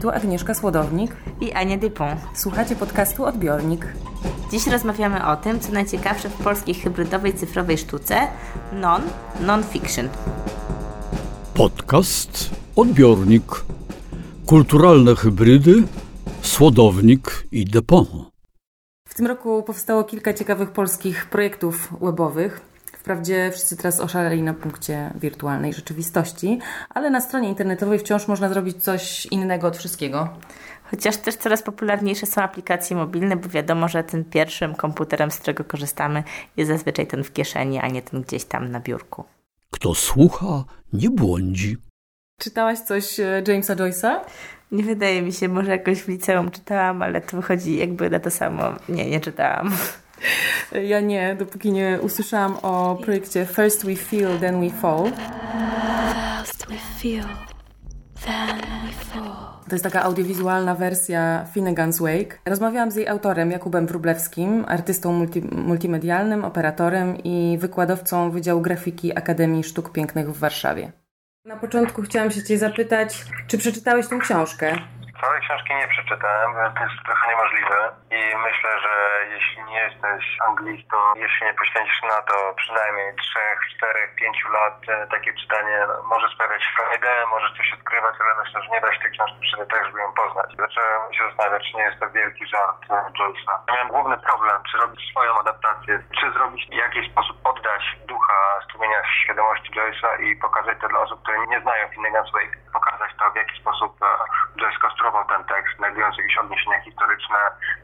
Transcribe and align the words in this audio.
Tu 0.00 0.10
Agnieszka 0.10 0.54
Słodownik 0.54 1.16
i 1.40 1.52
Ania 1.52 1.76
Dupont. 1.76 2.20
Słuchacie 2.34 2.76
podcastu 2.76 3.24
Odbiornik. 3.24 3.86
Dziś 4.50 4.66
rozmawiamy 4.66 5.26
o 5.26 5.36
tym, 5.36 5.60
co 5.60 5.72
najciekawsze 5.72 6.28
w 6.28 6.32
polskiej 6.32 6.74
hybrydowej 6.74 7.34
cyfrowej 7.34 7.78
sztuce 7.78 8.28
non, 8.72 9.02
non-fiction. 9.40 10.08
Podcast 11.54 12.50
Odbiornik. 12.76 13.64
Kulturalne 14.46 15.16
hybrydy, 15.16 15.82
Słodownik 16.42 17.46
i 17.52 17.64
Dupont. 17.64 18.08
W 19.08 19.14
tym 19.14 19.26
roku 19.26 19.62
powstało 19.62 20.04
kilka 20.04 20.34
ciekawych 20.34 20.70
polskich 20.70 21.26
projektów 21.26 21.88
webowych. 22.00 22.67
Wprawdzie 23.08 23.50
wszyscy 23.52 23.76
teraz 23.76 24.00
oszaleli 24.00 24.42
na 24.42 24.54
punkcie 24.54 25.10
wirtualnej 25.14 25.72
rzeczywistości, 25.72 26.58
ale 26.90 27.10
na 27.10 27.20
stronie 27.20 27.48
internetowej 27.48 27.98
wciąż 27.98 28.28
można 28.28 28.48
zrobić 28.48 28.82
coś 28.84 29.26
innego 29.26 29.66
od 29.66 29.76
wszystkiego. 29.76 30.28
Chociaż 30.90 31.16
też 31.16 31.34
coraz 31.36 31.62
popularniejsze 31.62 32.26
są 32.26 32.42
aplikacje 32.42 32.96
mobilne, 32.96 33.36
bo 33.36 33.48
wiadomo, 33.48 33.88
że 33.88 34.04
tym 34.04 34.24
pierwszym 34.24 34.74
komputerem, 34.74 35.30
z 35.30 35.38
którego 35.38 35.64
korzystamy, 35.64 36.22
jest 36.56 36.70
zazwyczaj 36.70 37.06
ten 37.06 37.24
w 37.24 37.32
kieszeni, 37.32 37.78
a 37.78 37.88
nie 37.88 38.02
ten 38.02 38.22
gdzieś 38.22 38.44
tam 38.44 38.70
na 38.70 38.80
biurku. 38.80 39.24
Kto 39.70 39.94
słucha, 39.94 40.64
nie 40.92 41.10
błądzi. 41.10 41.76
Czytałaś 42.40 42.78
coś 42.78 43.20
e, 43.20 43.42
Jamesa 43.46 43.76
Joyce'a? 43.76 44.20
Nie 44.72 44.84
wydaje 44.84 45.22
mi 45.22 45.32
się, 45.32 45.48
może 45.48 45.70
jakoś 45.70 46.02
w 46.02 46.08
liceum 46.08 46.50
czytałam, 46.50 47.02
ale 47.02 47.20
to 47.20 47.36
wychodzi 47.36 47.76
jakby 47.76 48.10
na 48.10 48.20
to 48.20 48.30
samo. 48.30 48.62
Nie, 48.88 49.10
nie 49.10 49.20
czytałam. 49.20 49.70
Ja 50.72 51.00
nie, 51.00 51.34
dopóki 51.34 51.72
nie 51.72 51.98
usłyszałam 52.02 52.56
o 52.62 52.96
projekcie 53.02 53.46
First 53.46 53.86
We 53.86 53.96
Feel, 53.96 54.38
Then 54.38 54.60
We 54.60 54.70
Fall. 54.70 55.04
First 55.04 56.66
we 56.68 56.76
feel, 57.00 57.24
then 58.26 58.56
we 58.86 58.92
fall. 58.92 59.48
To 59.68 59.74
jest 59.74 59.84
taka 59.84 60.02
audiowizualna 60.02 60.74
wersja 60.74 61.44
Finnegan's 61.54 62.02
Wake. 62.02 62.38
Rozmawiałam 62.46 62.90
z 62.90 62.96
jej 62.96 63.08
autorem 63.08 63.50
Jakubem 63.50 63.86
Wróblewskim, 63.86 64.64
artystą 64.68 65.12
multi 65.12 65.42
multimedialnym, 65.52 66.44
operatorem 66.44 67.16
i 67.16 67.58
wykładowcą 67.60 68.30
Wydziału 68.30 68.60
Grafiki 68.60 69.18
Akademii 69.18 69.64
Sztuk 69.64 69.92
Pięknych 69.92 70.30
w 70.30 70.38
Warszawie. 70.38 70.92
Na 71.44 71.56
początku 71.56 72.02
chciałam 72.02 72.30
się 72.30 72.44
Cię 72.44 72.58
zapytać, 72.58 73.24
czy 73.46 73.58
przeczytałeś 73.58 74.08
tę 74.08 74.18
książkę? 74.18 74.76
Całej 75.20 75.40
książki 75.40 75.74
nie 75.74 75.88
przeczytałem, 75.88 76.52
to 76.54 76.82
jest 76.82 76.94
trochę 77.04 77.28
niemożliwe 77.30 77.76
i 78.10 78.36
myślę, 78.36 78.70
że 78.80 79.26
jeśli 79.34 79.64
nie 79.64 79.80
jesteś 79.80 80.24
anglistą, 80.48 80.96
jeśli 81.16 81.46
nie 81.46 81.54
poświęcisz 81.54 82.02
na 82.02 82.22
to 82.22 82.54
przynajmniej 82.56 83.14
3, 83.14 83.38
4, 83.76 84.08
5 84.16 84.44
lat, 84.52 84.74
e, 84.88 85.06
takie 85.06 85.34
czytanie 85.34 85.78
może 86.04 86.28
sprawiać 86.34 86.62
frajdę, 86.76 87.26
może 87.26 87.48
coś 87.56 87.72
odkrywać, 87.72 88.14
ale 88.20 88.44
myślę, 88.44 88.62
że 88.62 88.68
nie 88.68 88.80
da 88.80 88.92
się 88.92 89.00
tej 89.00 89.10
książki 89.10 89.40
przeczytać 89.40 89.68
tak, 89.68 89.86
żeby 89.86 90.00
ją 90.00 90.12
poznać. 90.12 90.50
Zacząłem 90.58 91.14
się 91.14 91.24
zastanawiać, 91.28 91.62
czy 91.70 91.76
nie 91.76 91.82
jest 91.82 92.00
to 92.00 92.10
wielki 92.10 92.46
żart 92.46 92.78
e, 92.90 92.94
Joyce'a. 93.18 93.54
Miałem 93.68 93.88
główny 93.88 94.16
problem, 94.18 94.56
czy 94.70 94.78
robić 94.78 95.10
swoją 95.10 95.38
adaptację, 95.38 96.02
czy 96.20 96.32
zrobić 96.32 96.66
w 96.70 96.74
jakiś 96.84 97.10
sposób 97.12 97.36
oddać 97.44 97.82
ducha 98.06 98.60
strumienia 98.64 99.02
świadomości 99.22 99.72
Joyce'a 99.72 100.20
i 100.20 100.36
pokazać 100.36 100.78
to 100.80 100.88
dla 100.88 101.00
osób, 101.00 101.22
które 101.22 101.46
nie 101.46 101.60
znają 101.60 101.88
Finnegan's 101.88 102.32
Wake, 102.32 102.56
pokazać 102.72 103.10
to 103.18 103.30
w 103.30 103.36
jaki 103.36 103.60
sposób 103.60 103.92
e, 104.02 104.06
Joyce 104.60 104.78
konstruował 104.78 105.24
ten 105.24 105.44
tekst, 105.44 105.76
znajdując 105.76 106.18
jakieś 106.18 106.38
odniesienia 106.38 106.80
historyczne, 106.80 107.38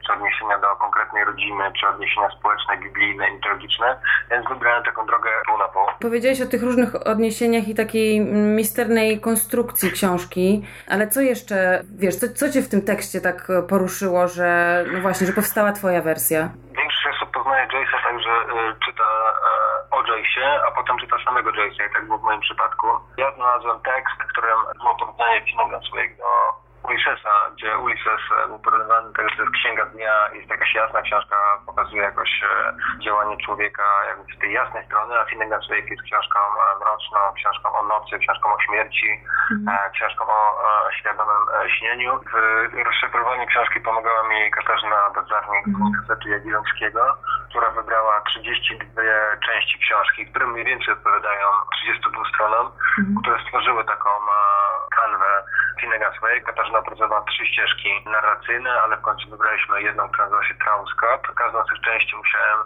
czy 0.07 0.14
odniesienia 0.15 0.59
do 0.59 0.77
konkretnej 0.77 1.25
rodziny, 1.25 1.65
czy 1.81 1.89
odniesienia 1.89 2.29
społeczne, 2.39 2.77
biblijne, 2.77 3.31
mitologiczne, 3.31 4.01
więc 4.31 4.49
wybrałem 4.49 4.85
taką 4.85 5.07
drogę 5.07 5.31
pół 5.47 5.59
na 5.59 5.69
pół. 5.69 5.83
Powiedziałeś 6.01 6.41
o 6.41 6.47
tych 6.47 6.63
różnych 6.63 7.07
odniesieniach 7.07 7.69
i 7.69 7.75
takiej 7.75 8.21
misternej 8.61 9.21
konstrukcji 9.21 9.91
książki, 9.93 10.67
ale 10.89 11.09
co 11.09 11.21
jeszcze, 11.21 11.83
wiesz, 11.99 12.17
co, 12.17 12.27
co 12.35 12.51
cię 12.53 12.63
w 12.63 12.69
tym 12.69 12.83
tekście 12.83 13.21
tak 13.21 13.49
poruszyło, 13.69 14.29
że 14.29 14.49
no 14.93 15.01
właśnie, 15.01 15.27
że 15.27 15.33
powstała 15.33 15.73
twoja 15.73 16.03
wersja? 16.03 16.49
Większość 16.77 17.17
osób 17.17 17.31
poznaje 17.35 17.67
Joyce'a 17.67 17.99
tak, 18.05 18.21
że 18.23 18.31
y, 18.31 18.75
czyta 18.87 19.05
y, 19.05 19.97
o 19.97 20.03
Joyce'ie, 20.03 20.47
a 20.67 20.71
potem 20.71 20.99
czyta 20.99 21.17
samego 21.25 21.51
Joyce'a 21.51 21.87
i 21.91 21.95
tak 21.95 22.07
było 22.07 22.19
w 22.19 22.23
moim 22.23 22.41
przypadku. 22.41 22.87
Ja 23.17 23.33
znalazłem 23.33 23.81
tekst, 23.81 24.19
którym 24.33 24.59
było 24.79 24.95
porównanie 24.95 25.41
Finnegan 25.47 25.81
Wake 25.95 26.17
do 26.19 26.64
Ulyssesa, 26.85 27.35
gdzie 27.55 27.79
Ulysses 27.79 28.23
był 28.49 28.59
porównywany 28.59 29.13
tego, 29.13 29.29
że 29.29 29.37
to 29.37 29.43
jest 29.43 29.55
księga 29.55 29.87
dnia, 29.87 30.15
jest 30.35 30.51
jakaś 30.51 30.75
jasna 30.75 31.03
książka, 31.03 31.37
pokazuje 31.67 32.03
jakoś 32.03 32.31
e, 32.43 32.75
działanie 33.05 33.37
człowieka 33.45 33.83
jakby 34.09 34.35
z 34.35 34.39
tej 34.39 34.53
jasnej 34.53 34.87
strony, 34.87 35.15
a 35.21 35.25
Finnegan's 35.25 35.69
Wake 35.71 35.91
jest 35.91 36.03
książką 36.03 36.39
e, 36.39 36.79
mroczną, 36.81 37.19
książką 37.37 37.79
o 37.79 37.83
nocy, 37.83 38.19
książką 38.19 38.55
o 38.55 38.61
śmierci, 38.61 39.09
mhm. 39.53 39.93
książką 39.93 40.25
o 40.29 40.91
świadomym 40.99 41.43
śnieniu. 41.79 42.21
W 42.73 42.85
rozszyfrowaniu 42.87 43.47
książki 43.47 43.81
pomagała 43.81 44.29
mi 44.29 44.51
Katarzyna 44.51 45.11
Dodzarnik 45.15 45.65
z 45.69 45.81
Uniwersytetu 45.81 46.29
Jagiellońskiego, 46.29 47.17
która 47.51 47.71
wybrała 47.71 48.21
32 48.21 49.03
części 49.47 49.79
książki, 49.79 50.27
które 50.27 50.47
mniej 50.47 50.65
więcej 50.65 50.95
odpowiadają 50.95 51.47
32 51.73 52.25
stronom, 52.35 52.67
mhm. 52.99 53.17
które 53.23 53.43
stworzyły 53.43 53.85
taką 53.85 54.11
Finnegan's 55.81 56.21
Wake. 56.23 56.41
Katarzyna 56.41 56.79
opracowała 56.79 57.23
trzy 57.23 57.47
ścieżki 57.47 58.05
narracyjne, 58.07 58.83
ale 58.83 58.97
w 58.97 59.01
końcu 59.01 59.31
wybraliśmy 59.31 59.83
jedną, 59.83 60.09
która 60.09 60.25
nazywa 60.25 60.45
się 60.45 60.55
Traunscott. 60.55 61.23
Każdą 61.35 61.65
z 61.65 61.69
tych 61.69 61.81
części 61.81 62.17
musiałem 62.17 62.59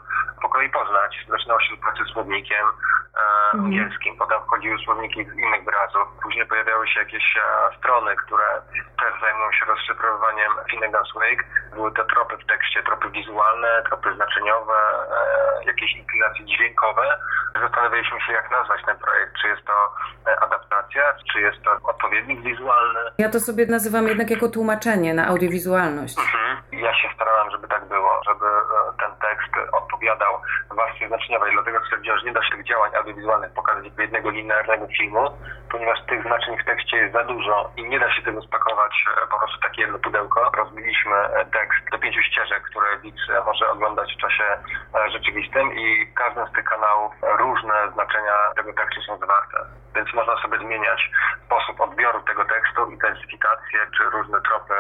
po 0.43 0.49
kolei 0.49 0.71
poznać. 0.71 1.27
Zaczynało 1.29 1.61
się 1.61 1.75
od 1.75 1.81
pracy 1.81 2.05
słownikiem 2.13 2.67
e, 2.67 3.21
mhm. 3.21 3.65
angielskim, 3.65 4.17
potem 4.17 4.41
wchodziły 4.43 4.79
słowniki 4.79 5.25
z 5.25 5.33
innych 5.39 5.65
wyrazów. 5.65 6.09
Później 6.23 6.47
pojawiały 6.47 6.89
się 6.89 7.01
jakieś 7.01 7.37
e, 7.37 7.77
strony, 7.79 8.17
które 8.17 8.63
też 9.01 9.21
zajmują 9.21 9.53
się 9.53 9.65
rozszyfrowywaniem 9.65 10.53
Finnegan's 10.71 11.13
Wake. 11.15 11.45
Były 11.75 11.93
te 11.93 12.05
tropy 12.05 12.37
w 12.37 12.47
tekście, 12.47 12.83
tropy 12.83 13.11
wizualne, 13.11 13.83
tropy 13.89 14.15
znaczeniowe, 14.15 14.79
e, 15.11 15.65
jakieś 15.65 15.97
inklinacje 15.97 16.45
dźwiękowe. 16.45 17.19
Zastanawialiśmy 17.61 18.21
się, 18.21 18.33
jak 18.33 18.51
nazwać 18.51 18.81
ten 18.87 18.99
projekt. 18.99 19.33
Czy 19.43 19.49
jest 19.49 19.65
to 19.67 19.95
e, 20.27 20.41
adaptacja, 20.41 21.15
czy 21.33 21.41
jest 21.41 21.63
to 21.63 21.71
odpowiednik 21.83 22.41
wizualny. 22.41 22.98
Ja 23.19 23.29
to 23.29 23.41
sobie 23.41 23.67
nazywam 23.67 24.09
jednak 24.09 24.31
jako 24.31 24.49
tłumaczenie 24.49 25.15
na 25.15 25.27
audiowizualność. 25.27 26.19
Mhm. 26.19 26.49
Ja 26.73 26.95
się 26.95 27.09
starałem, 27.15 27.51
żeby 27.51 27.69
tak 27.69 27.89
było, 27.89 28.21
żeby 28.29 28.47
e, 28.47 28.93
ten 29.01 29.11
tekst 29.29 29.53
odpowiadał 29.73 30.33
warstwie 30.77 31.09
znaczeniowej, 31.09 31.53
dlatego 31.53 31.79
stwierdziłem, 31.85 32.19
że 32.19 32.27
nie 32.27 32.33
da 32.33 32.43
się 32.43 32.57
tych 32.57 32.67
działań 32.67 32.91
audiowizualnych 32.95 33.53
pokazać 33.53 33.85
jako 33.85 34.03
jednego 34.03 34.31
linearnego 34.31 34.87
filmu, 34.99 35.31
ponieważ 35.71 35.99
tych 36.09 36.23
znaczeń 36.23 36.59
w 36.59 36.65
tekście 36.65 36.97
jest 36.97 37.13
za 37.13 37.25
dużo 37.25 37.71
i 37.77 37.89
nie 37.89 38.01
da 38.01 38.13
się 38.15 38.23
tego 38.23 38.43
spakować 38.43 39.05
e, 39.09 39.27
po 39.27 39.39
prostu 39.39 39.61
takie 39.61 39.83
jedno 39.83 39.99
pudełko. 39.99 40.51
Rozbiliśmy 40.57 41.17
tekst 41.53 41.91
do 41.93 41.99
pięciu 41.99 42.23
ścieżek, 42.23 42.63
które 42.63 42.99
widz 43.03 43.21
może 43.47 43.71
oglądać 43.71 44.15
w 44.15 44.21
czasie 44.21 44.45
rzeczywistym 45.13 45.75
i 45.75 46.07
w 46.07 46.15
każdym 46.15 46.47
z 46.47 46.53
tych 46.53 46.65
kanałów 46.65 47.13
różne 47.39 47.75
znaczenia 47.95 48.35
tego 48.57 48.73
tekstu 48.73 49.03
są 49.03 49.19
zawarte. 49.19 49.59
Więc 49.97 50.15
można 50.15 50.43
sobie 50.43 50.59
zmieniać 50.59 51.11
sposób 51.47 51.81
odbioru 51.81 52.21
tego 52.23 52.45
tekstu, 52.45 52.88
intensyfikację 52.91 53.79
czy 53.97 54.03
różne 54.05 54.41
tropy, 54.41 54.75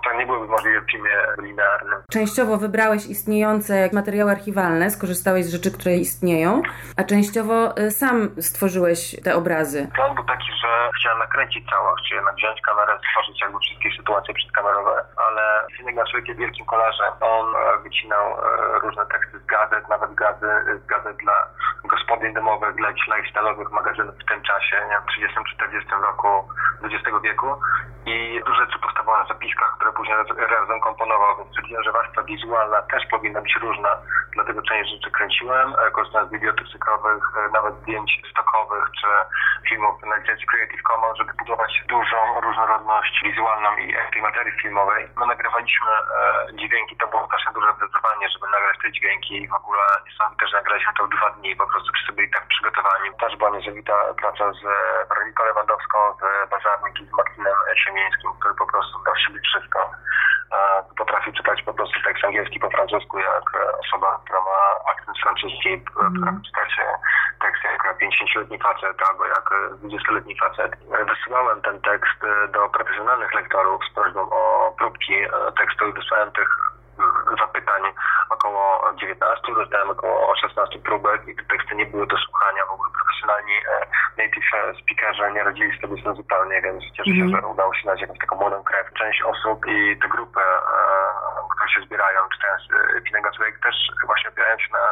które 0.00 0.16
nie 0.16 0.26
byłyby 0.26 0.46
możliwe 0.46 0.80
w 0.80 0.90
filmie 0.90 1.10
linearnym. 1.38 1.98
Częściowo 2.10 2.56
wybrałeś 2.56 3.06
istniejące 3.06 3.90
materiały 3.92 4.30
archiwalne, 4.30 4.90
skorzystałeś 4.90 5.44
z 5.44 5.52
rzeczy, 5.52 5.70
które 5.72 5.96
istnieją, 5.96 6.62
a 6.96 7.04
częściowo 7.04 7.78
y, 7.78 7.90
sam 7.90 8.28
stworzyłeś 8.40 9.22
te 9.24 9.34
obrazy. 9.34 9.88
Plan 9.94 10.14
był 10.14 10.24
taki, 10.24 10.50
że 10.62 10.90
chciałem 10.98 11.18
nakręcić 11.18 11.70
całość, 11.70 12.04
czyli 12.04 12.16
jednak 12.16 12.34
wziąć 12.36 12.60
kamerę, 12.60 12.98
stworzyć 12.98 13.40
jakby 13.40 13.58
wszystkie 13.58 13.90
sytuacje 13.96 14.34
przedkamerowe, 14.34 15.04
ale 15.16 15.66
Finek 15.76 15.94
na 15.94 16.02
jest 16.26 16.38
wielkim 16.38 16.66
kolarzem. 16.66 17.12
On 17.20 17.46
e, 17.56 17.82
wycinał 17.82 18.26
e, 18.32 18.78
różne 18.78 19.06
teksty 19.06 19.38
z 19.38 19.46
gazet, 19.46 19.88
nawet 19.88 20.14
gazy, 20.14 20.50
z 20.82 20.86
gazet 20.86 21.16
dla 21.16 21.48
gospodyń 21.84 22.34
domowych, 22.34 22.74
dla 22.74 22.88
jakichś 22.88 23.08
lifestyle'owych 23.08 23.70
magazynów 23.70 24.14
w 24.14 24.28
tym 24.28 24.42
czasie, 24.42 24.76
nie 24.88 24.96
wiem, 24.96 25.28
30-40 25.90 26.02
roku 26.02 26.28
XX 26.82 27.16
wieku 27.22 27.45
i 28.06 28.40
dużo 28.46 28.60
rzeczy 28.60 28.78
powstawało 28.78 29.18
na 29.18 29.28
zapiskach, 29.28 29.76
które 29.76 29.92
później 29.92 30.16
razem 30.58 30.80
komponował, 30.80 31.36
więc 31.36 31.48
stwierdziłem, 31.50 31.84
że 31.84 31.92
warstwa 31.92 32.22
wizualna 32.22 32.82
też 32.82 33.06
powinna 33.10 33.40
być 33.40 33.56
różna, 33.56 33.90
dlatego 34.32 34.62
część 34.62 34.90
rzeczy 34.90 35.10
kręciłem, 35.10 35.74
e, 35.74 35.90
korzystałem 35.90 36.28
z 36.28 36.32
bibliotek 36.32 36.66
cyfrowych, 36.72 37.22
e, 37.36 37.50
nawet 37.50 37.74
zdjęć 37.74 38.22
stokowych 38.30 38.84
czy 39.00 39.08
filmów 39.68 39.94
na 40.06 40.16
licencji 40.16 40.46
Creative 40.46 40.82
Commons, 40.82 41.18
żeby 41.18 41.32
budować 41.38 41.72
dużą 41.88 42.40
różnorodność 42.40 43.14
wizualną 43.24 43.76
i 43.76 43.94
tej 44.12 44.22
materii 44.22 44.60
filmowej. 44.62 45.08
My 45.16 45.26
nagrywaliśmy 45.26 45.90
e, 45.90 46.56
dźwięki, 46.60 46.96
to 46.96 47.06
było 47.06 47.26
strasznie 47.26 47.52
duże 47.52 47.72
wyzwanie, 47.72 48.28
żeby 48.32 48.46
nagrać 48.46 48.76
te 48.82 48.92
dźwięki 48.92 49.42
i 49.42 49.48
w 49.48 49.54
ogóle 49.54 49.82
niesamowite, 50.06 50.46
że 50.46 50.56
nagraliśmy 50.56 50.92
to 50.98 51.06
dwa 51.06 51.30
dni, 51.30 51.56
po 51.56 51.66
prostu 51.66 51.92
wszyscy 51.92 52.12
byli 52.12 52.30
tak 52.30 52.46
przygotowani. 52.46 53.06
Też 53.20 53.36
była 53.36 53.50
niesamowita 53.50 53.94
praca 54.22 54.52
z 54.52 54.60
Weroniką 55.08 55.44
Lewandowską, 55.44 55.98
z 56.20 56.50
Bazarnik 56.50 57.00
i 57.00 57.06
z 57.06 57.10
Martinem 57.36 57.76
Siemieńskim, 57.76 58.30
który 58.40 58.54
po 58.54 58.66
prostu 58.66 59.04
dał 59.04 59.16
siebie 59.16 59.40
wszystko. 59.40 59.90
Potrafi 60.98 61.32
czytać 61.32 61.62
po 61.62 61.74
prostu 61.74 62.02
tekst 62.04 62.24
angielski 62.24 62.60
po 62.60 62.70
francusku, 62.70 63.18
jak 63.18 63.44
osoba, 63.80 64.20
która 64.24 64.40
ma 64.40 64.90
akcent 64.92 65.18
francuski, 65.22 65.68
mm. 65.68 66.12
potrafi 66.14 66.42
czytać 66.46 66.70
tekst 67.40 67.64
jak 67.64 67.98
50-letni 68.00 68.58
facet 68.58 68.96
albo 69.10 69.26
jak 69.26 69.50
20-letni 69.82 70.38
facet. 70.38 70.76
Wysyłałem 71.08 71.62
ten 71.62 71.80
tekst 71.80 72.20
do 72.52 72.68
profesjonalnych 72.68 73.34
lektorów 73.34 73.80
z 73.90 73.94
prośbą 73.94 74.20
o 74.30 74.74
próbki 74.78 75.14
tekstu 75.58 75.88
i 75.88 75.92
wysłałem 75.92 76.32
tych 76.32 76.48
zapytań 77.38 77.82
około 78.30 78.92
19, 78.94 79.54
dostałem 79.54 79.90
około 79.90 80.36
16 80.36 80.78
próbek 80.78 81.28
i 81.28 81.36
te 81.36 81.42
teksty 81.42 81.74
nie 81.74 81.86
były 81.86 82.06
do 82.06 82.16
słuchania. 82.16 82.66
W 82.66 82.70
ogóle 82.70 82.90
profesjonalni 82.90 83.54
e, 84.26 84.66
native 84.66 84.80
speakerzy 84.82 85.22
nie 85.34 85.44
radzili 85.44 85.80
sobie 85.80 86.00
z 86.00 86.04
tym 86.04 86.16
zupełnie, 86.16 86.62
więc 86.62 86.84
cieszę 86.96 87.10
się, 87.16 87.24
mm. 87.24 87.30
że 87.30 87.46
udało 87.46 87.74
się 87.74 87.82
znaleźć 87.82 88.02
jakąś 88.02 88.18
taką 88.18 88.36
młodą 88.36 88.62
krew. 88.62 88.86
Część 88.92 89.22
osób 89.22 89.66
i 89.66 89.96
te 90.02 90.08
grupy, 90.08 90.40
e, 90.40 91.48
które 91.54 91.68
się 91.74 91.80
zbierają, 91.86 92.20
czytając 92.32 92.62
Pinnego 93.04 93.28
Człowiek, 93.36 93.58
też 93.62 93.76
właśnie 94.06 94.30
opierają 94.30 94.58
się 94.58 94.68
na 94.72 94.84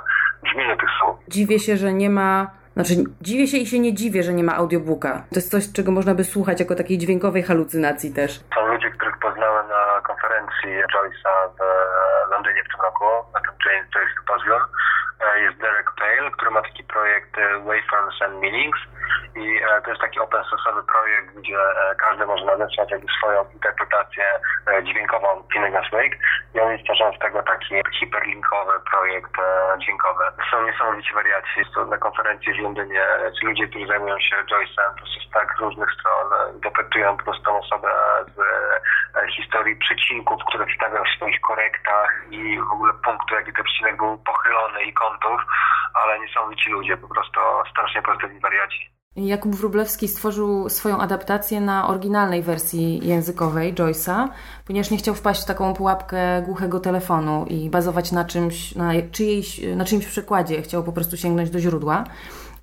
brzmieniu 0.42 0.76
tych 0.76 0.90
słów. 0.98 1.16
Dziwię 1.28 1.58
się, 1.58 1.76
że 1.76 1.92
nie 1.92 2.10
ma 2.10 2.50
znaczy, 2.74 2.94
dziwię 3.20 3.46
się 3.46 3.58
i 3.58 3.66
się 3.66 3.78
nie 3.78 3.94
dziwię, 3.94 4.22
że 4.22 4.32
nie 4.32 4.44
ma 4.44 4.54
audiobooka. 4.56 5.12
To 5.30 5.36
jest 5.36 5.50
coś, 5.50 5.72
czego 5.72 5.92
można 5.92 6.14
by 6.14 6.24
słuchać 6.24 6.60
jako 6.60 6.74
takiej 6.74 6.98
dźwiękowej 6.98 7.42
halucynacji 7.42 8.14
też. 8.14 8.40
Są 8.54 8.66
ludzie, 8.66 8.90
których 8.90 9.18
poznałem 9.18 9.68
na 9.68 10.00
konferencji 10.08 10.70
Joyce'a 10.92 11.34
w 11.56 11.60
Londynie 12.30 12.62
w 12.64 12.68
tym 12.72 12.80
roku, 12.82 13.04
na 13.34 13.40
tym 13.40 13.52
James 13.66 13.90
Joyce 13.92 14.14
Symposium. 14.16 14.62
E, 15.24 15.40
jest 15.40 15.58
Derek 15.58 15.90
Pale, 15.98 16.30
który 16.30 16.50
ma 16.50 16.62
taki 16.62 16.84
projekt 16.84 17.38
e, 17.38 17.58
Waveforms 17.58 18.22
and 18.22 18.40
Meanings 18.40 18.80
i 19.36 19.60
e, 19.62 19.82
to 19.82 19.90
jest 19.90 20.02
taki 20.02 20.20
open 20.20 20.42
source'owy 20.42 20.82
projekt, 20.92 21.34
gdzie 21.34 21.58
każdy 21.98 22.26
może 22.26 22.44
nadesłać 22.44 22.90
jakby 22.90 23.06
swoją 23.18 23.44
interpretację 23.52 24.24
dźwiękową 24.82 25.26
Finnegan's 25.54 25.90
Wake 25.92 26.16
i 26.54 26.60
oni 26.60 26.82
stworzą 26.82 27.12
z 27.12 27.18
tego 27.18 27.42
taki 27.42 27.74
hiperlinkowy 28.00 28.72
projekt 28.90 29.32
dźwiękowy. 29.78 30.24
Są 30.50 30.66
niesamowici 30.66 31.14
wariaci. 31.14 31.60
Na 31.90 31.98
konferencji 31.98 32.54
w 32.54 32.58
Londynie 32.58 33.02
ci 33.40 33.46
ludzie, 33.46 33.68
którzy 33.68 33.86
zajmują 33.86 34.20
się 34.20 34.36
Joyce'em, 34.36 35.00
to 35.00 35.06
z 35.06 35.30
tak 35.32 35.56
różnych 35.60 35.88
stron 35.92 36.54
interpretują 36.54 37.16
po 37.16 37.24
prostu 37.24 37.56
osobę 37.56 37.88
z 38.26 38.38
historii 39.64 39.76
przecinków, 39.76 40.38
które 40.48 40.66
wstawiał 40.66 41.04
w 41.04 41.16
swoich 41.16 41.40
korektach 41.40 42.08
i 42.30 42.58
w 42.58 42.72
ogóle 42.72 42.92
punktu, 42.92 43.34
jaki 43.34 43.52
ten 43.52 43.64
przecinek 43.64 43.96
był 43.96 44.18
pochylony 44.18 44.84
i 44.88 44.92
kątów, 44.92 45.40
ale 45.94 46.20
niesamowici 46.20 46.70
ludzie, 46.70 46.96
po 46.96 47.08
prostu 47.08 47.40
strasznie 47.70 48.02
pozytywni 48.02 48.40
wariaci. 48.40 48.94
Jakub 49.16 49.54
Wróblewski 49.54 50.08
stworzył 50.08 50.68
swoją 50.68 50.98
adaptację 50.98 51.60
na 51.60 51.88
oryginalnej 51.88 52.42
wersji 52.42 53.08
językowej 53.08 53.74
Joyce'a, 53.74 54.28
ponieważ 54.66 54.90
nie 54.90 54.98
chciał 54.98 55.14
wpaść 55.14 55.42
w 55.42 55.46
taką 55.46 55.74
pułapkę 55.74 56.42
głuchego 56.42 56.80
telefonu 56.80 57.46
i 57.48 57.70
bazować 57.70 58.12
na 58.12 58.24
czymś, 58.24 58.74
na, 58.74 58.92
czyjejś, 59.12 59.60
na 59.76 59.84
czyimś 59.84 60.06
przykładzie. 60.06 60.62
Chciał 60.62 60.84
po 60.84 60.92
prostu 60.92 61.16
sięgnąć 61.16 61.50
do 61.50 61.58
źródła. 61.58 62.04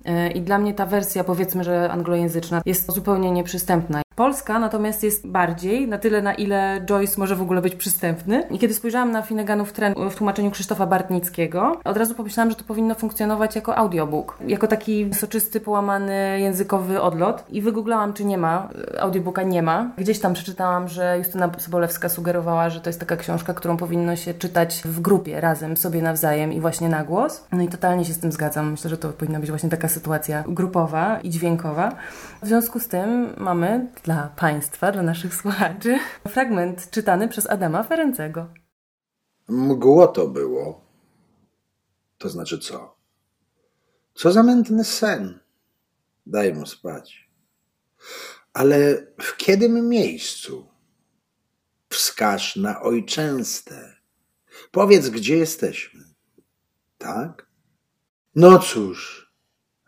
E, 0.04 0.30
I 0.30 0.40
dla 0.40 0.58
mnie 0.58 0.74
ta 0.74 0.86
wersja, 0.86 1.24
powiedzmy, 1.24 1.64
że 1.64 1.90
anglojęzyczna, 1.92 2.62
jest 2.66 2.92
zupełnie 2.92 3.30
nieprzystępna. 3.30 4.01
Polska 4.16 4.58
natomiast 4.58 5.02
jest 5.02 5.26
bardziej, 5.26 5.88
na 5.88 5.98
tyle 5.98 6.22
na 6.22 6.34
ile 6.34 6.80
Joyce 6.86 7.14
może 7.18 7.36
w 7.36 7.42
ogóle 7.42 7.62
być 7.62 7.74
przystępny. 7.74 8.42
I 8.50 8.58
kiedy 8.58 8.74
spojrzałam 8.74 9.10
na 9.10 9.22
Finneganów 9.22 9.72
tren 9.72 9.94
w 10.10 10.14
tłumaczeniu 10.14 10.50
Krzysztofa 10.50 10.86
Bartnickiego, 10.86 11.80
od 11.84 11.96
razu 11.96 12.14
pomyślałam, 12.14 12.50
że 12.50 12.56
to 12.56 12.64
powinno 12.64 12.94
funkcjonować 12.94 13.56
jako 13.56 13.76
audiobook. 13.76 14.38
Jako 14.46 14.66
taki 14.66 15.14
soczysty, 15.14 15.60
połamany 15.60 16.40
językowy 16.40 17.00
odlot. 17.00 17.44
I 17.50 17.62
wygooglałam, 17.62 18.12
czy 18.12 18.24
nie 18.24 18.38
ma. 18.38 18.68
Audiobooka 19.00 19.42
nie 19.42 19.62
ma. 19.62 19.90
Gdzieś 19.98 20.20
tam 20.20 20.34
przeczytałam, 20.34 20.88
że 20.88 21.18
Justyna 21.18 21.50
Sobolewska 21.58 22.08
sugerowała, 22.08 22.70
że 22.70 22.80
to 22.80 22.88
jest 22.88 23.00
taka 23.00 23.16
książka, 23.16 23.54
którą 23.54 23.76
powinno 23.76 24.16
się 24.16 24.34
czytać 24.34 24.82
w 24.84 25.00
grupie, 25.00 25.40
razem, 25.40 25.76
sobie 25.76 26.02
nawzajem 26.02 26.52
i 26.52 26.60
właśnie 26.60 26.88
na 26.88 27.04
głos. 27.04 27.44
No 27.52 27.62
i 27.62 27.68
totalnie 27.68 28.04
się 28.04 28.12
z 28.12 28.18
tym 28.18 28.32
zgadzam. 28.32 28.70
Myślę, 28.70 28.90
że 28.90 28.98
to 28.98 29.08
powinna 29.08 29.40
być 29.40 29.50
właśnie 29.50 29.70
taka 29.70 29.88
sytuacja 29.88 30.44
grupowa 30.48 31.20
i 31.20 31.30
dźwiękowa. 31.30 31.92
W 32.42 32.46
związku 32.46 32.80
z 32.80 32.88
tym 32.88 33.28
mamy 33.38 33.86
dla 34.02 34.28
Państwa, 34.36 34.92
dla 34.92 35.02
naszych 35.02 35.34
słuchaczy, 35.34 35.98
fragment 36.28 36.90
czytany 36.90 37.28
przez 37.28 37.50
Adama 37.50 37.82
Ferencego. 37.82 38.48
Mgło 39.48 40.06
to 40.06 40.28
było. 40.28 40.84
To 42.18 42.28
znaczy 42.28 42.58
co? 42.58 42.96
Co 44.14 44.32
za 44.32 44.42
mętny 44.42 44.84
sen. 44.84 45.40
Daj 46.26 46.54
mu 46.54 46.66
spać. 46.66 47.30
Ale 48.52 49.06
w 49.20 49.36
kiedym 49.36 49.88
miejscu? 49.88 50.68
Wskaż 51.88 52.56
na 52.56 52.80
ojczęste. 52.80 53.96
Powiedz, 54.70 55.08
gdzie 55.08 55.36
jesteśmy. 55.36 56.04
Tak? 56.98 57.46
No 58.34 58.58
cóż, 58.58 59.32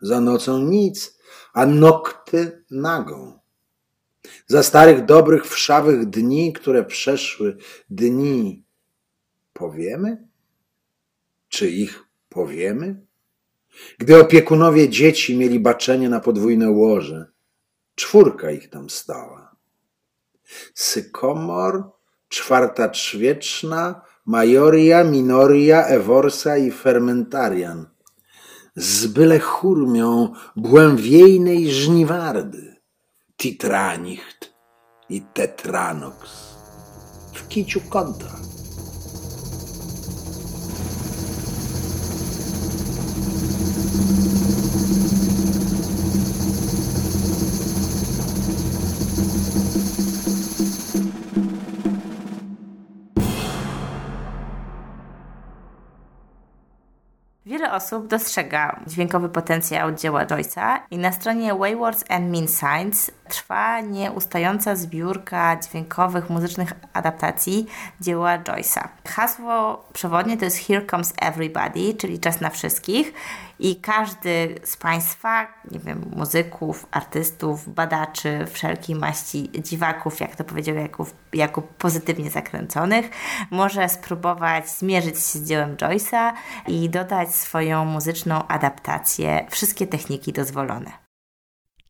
za 0.01 0.21
nocą 0.21 0.59
nic, 0.59 1.19
a 1.53 1.65
nokty 1.65 2.65
nagą. 2.71 3.34
Za 4.47 4.63
starych, 4.63 5.05
dobrych, 5.05 5.47
wszawych 5.47 6.09
dni, 6.09 6.53
które 6.53 6.83
przeszły, 6.83 7.57
dni, 7.89 8.65
powiemy? 9.53 10.27
Czy 11.49 11.69
ich 11.69 12.03
powiemy? 12.29 13.05
Gdy 13.97 14.21
opiekunowie 14.21 14.89
dzieci 14.89 15.37
mieli 15.37 15.59
baczenie 15.59 16.09
na 16.09 16.19
podwójne 16.19 16.71
łoże, 16.71 17.31
czwórka 17.95 18.51
ich 18.51 18.69
tam 18.69 18.89
stała. 18.89 19.55
Sykomor, 20.73 21.83
czwarta 22.29 22.89
trzwieczna, 22.89 24.01
majoria, 24.25 25.03
minoria, 25.03 25.85
eworsa 25.85 26.57
i 26.57 26.71
fermentarian– 26.71 27.85
z 28.75 29.07
byle 29.07 29.39
churmią 29.39 30.33
błęwiejnej 30.55 31.71
żniwardy, 31.71 32.74
titranicht 33.37 34.55
i 35.09 35.21
tetranox 35.21 36.55
w 37.33 37.47
kiciu 37.47 37.81
kąta. 37.81 38.45
Wiele 57.45 57.73
osób 57.73 58.07
dostrzega 58.07 58.79
dźwiękowy 58.87 59.29
potencjał 59.29 59.91
dzieła 59.91 60.25
Joyce'a 60.25 60.79
i 60.91 60.97
na 60.97 61.11
stronie 61.11 61.55
Waywards 61.55 62.03
and 62.09 62.31
Mean 62.31 62.47
Signs 62.47 63.11
trwa 63.29 63.81
nieustająca 63.81 64.75
zbiórka 64.75 65.57
dźwiękowych, 65.59 66.29
muzycznych 66.29 66.73
adaptacji 66.93 67.65
dzieła 68.01 68.37
Joyce'a. 68.37 68.87
Hasło 69.07 69.85
przewodnie 69.93 70.37
to 70.37 70.45
jest 70.45 70.67
Here 70.67 70.85
Comes 70.85 71.13
Everybody, 71.21 71.93
czyli 71.93 72.19
czas 72.19 72.41
na 72.41 72.49
wszystkich 72.49 73.13
i 73.59 73.75
każdy 73.75 74.59
z 74.63 74.77
Państwa, 74.77 75.47
nie 75.71 75.79
wiem, 75.79 76.11
muzyków, 76.15 76.85
artystów, 76.91 77.73
badaczy, 77.73 78.45
wszelkiej 78.51 78.95
maści 78.95 79.51
dziwaków, 79.63 80.19
jak 80.19 80.35
to 80.35 80.43
powiedział 80.43 80.75
Jakub, 80.75 81.09
Jakub 81.33 81.73
pozytywnie 81.73 82.31
zakręconych, 82.31 83.09
może 83.51 83.89
spróbować 83.89 84.69
zmierzyć 84.69 85.15
się 85.15 85.39
z 85.39 85.47
dziełem 85.47 85.75
Joyce'a 85.75 86.33
i 86.67 86.89
dodać 86.89 87.35
swoją 87.35 87.85
muzyczną 87.85 88.47
adaptację. 88.47 89.45
Wszystkie 89.49 89.87
techniki 89.87 90.33
dozwolone. 90.33 90.91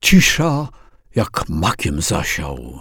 Cisza 0.02 0.68
jak 1.16 1.50
makiem 1.50 2.02
zasiał. 2.02 2.80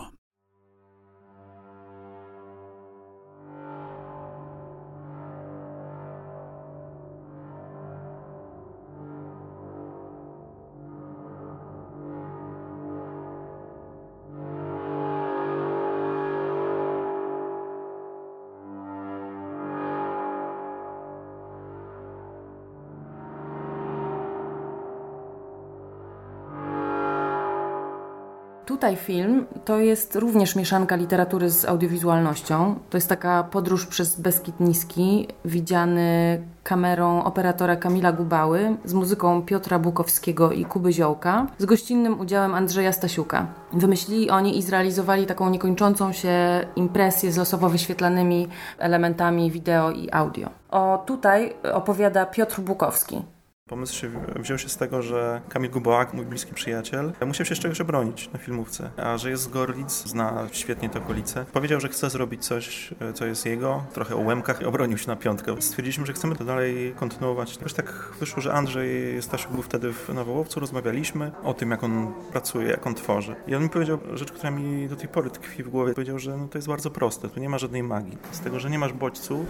Tutaj 28.84 28.96
film 28.96 29.46
to 29.64 29.78
jest 29.78 30.16
również 30.16 30.56
mieszanka 30.56 30.96
literatury 30.96 31.50
z 31.50 31.64
audiowizualnością. 31.64 32.74
To 32.90 32.96
jest 32.96 33.08
taka 33.08 33.44
podróż 33.44 33.86
przez 33.86 34.20
Beskid 34.20 34.60
Niski, 34.60 35.28
widziany 35.44 36.42
kamerą 36.64 37.24
operatora 37.24 37.76
Kamila 37.76 38.12
Gubały, 38.12 38.76
z 38.84 38.94
muzyką 38.94 39.42
Piotra 39.42 39.78
Bukowskiego 39.78 40.52
i 40.52 40.64
Kuby 40.64 40.92
Ziołka, 40.92 41.46
z 41.58 41.64
gościnnym 41.64 42.20
udziałem 42.20 42.54
Andrzeja 42.54 42.92
Stasiuka. 42.92 43.46
Wymyślili 43.72 44.30
oni 44.30 44.58
i 44.58 44.62
zrealizowali 44.62 45.26
taką 45.26 45.50
niekończącą 45.50 46.12
się 46.12 46.66
impresję 46.76 47.32
z 47.32 47.36
losowo 47.36 47.68
wyświetlanymi 47.68 48.48
elementami 48.78 49.50
wideo 49.50 49.90
i 49.90 50.08
audio. 50.12 50.48
O 50.70 51.02
tutaj 51.06 51.54
opowiada 51.72 52.26
Piotr 52.26 52.60
Bukowski. 52.60 53.22
Pomysł 53.68 53.94
się 53.94 54.10
wziął 54.36 54.58
się 54.58 54.68
z 54.68 54.76
tego, 54.76 55.02
że 55.02 55.40
Kamil 55.48 55.70
Gubołak, 55.70 56.14
mój 56.14 56.26
bliski 56.26 56.54
przyjaciel, 56.54 57.12
musiał 57.26 57.46
się 57.46 57.54
z 57.54 57.58
czegoś 57.58 57.80
obronić 57.80 58.30
na 58.32 58.38
filmówce, 58.38 58.90
a 58.96 59.18
że 59.18 59.30
jest 59.30 59.42
z 59.42 59.48
Gorlic, 59.48 59.92
zna 59.92 60.48
świetnie 60.52 60.88
te 60.88 60.98
okolice. 60.98 61.44
Powiedział, 61.52 61.80
że 61.80 61.88
chce 61.88 62.10
zrobić 62.10 62.44
coś, 62.44 62.94
co 63.14 63.26
jest 63.26 63.46
jego, 63.46 63.84
trochę 63.92 64.16
o 64.16 64.18
łemkach 64.18 64.60
i 64.60 64.64
obronił 64.64 64.98
się 64.98 65.08
na 65.08 65.16
piątkę. 65.16 65.62
Stwierdziliśmy, 65.62 66.06
że 66.06 66.12
chcemy 66.12 66.36
to 66.36 66.44
dalej 66.44 66.94
kontynuować. 66.96 67.56
Też 67.56 67.72
tak 67.72 68.12
wyszło, 68.20 68.42
że 68.42 68.54
Andrzej 68.54 69.22
Stasiuk 69.22 69.52
był 69.52 69.62
wtedy 69.62 69.92
w 69.92 70.08
Nowołowcu, 70.14 70.60
rozmawialiśmy 70.60 71.32
o 71.42 71.54
tym, 71.54 71.70
jak 71.70 71.84
on 71.84 72.12
pracuje, 72.32 72.68
jak 72.68 72.86
on 72.86 72.94
tworzy. 72.94 73.36
I 73.46 73.54
on 73.54 73.62
mi 73.62 73.68
powiedział 73.68 73.98
rzecz, 74.12 74.32
która 74.32 74.50
mi 74.50 74.88
do 74.88 74.96
tej 74.96 75.08
pory 75.08 75.30
tkwi 75.30 75.62
w 75.62 75.68
głowie. 75.68 75.94
Powiedział, 75.94 76.18
że 76.18 76.36
no 76.36 76.48
to 76.48 76.58
jest 76.58 76.68
bardzo 76.68 76.90
proste, 76.90 77.28
tu 77.28 77.40
nie 77.40 77.48
ma 77.48 77.58
żadnej 77.58 77.82
magii. 77.82 78.18
Z 78.32 78.40
tego, 78.40 78.60
że 78.60 78.70
nie 78.70 78.78
masz 78.78 78.92
bodźców, 78.92 79.46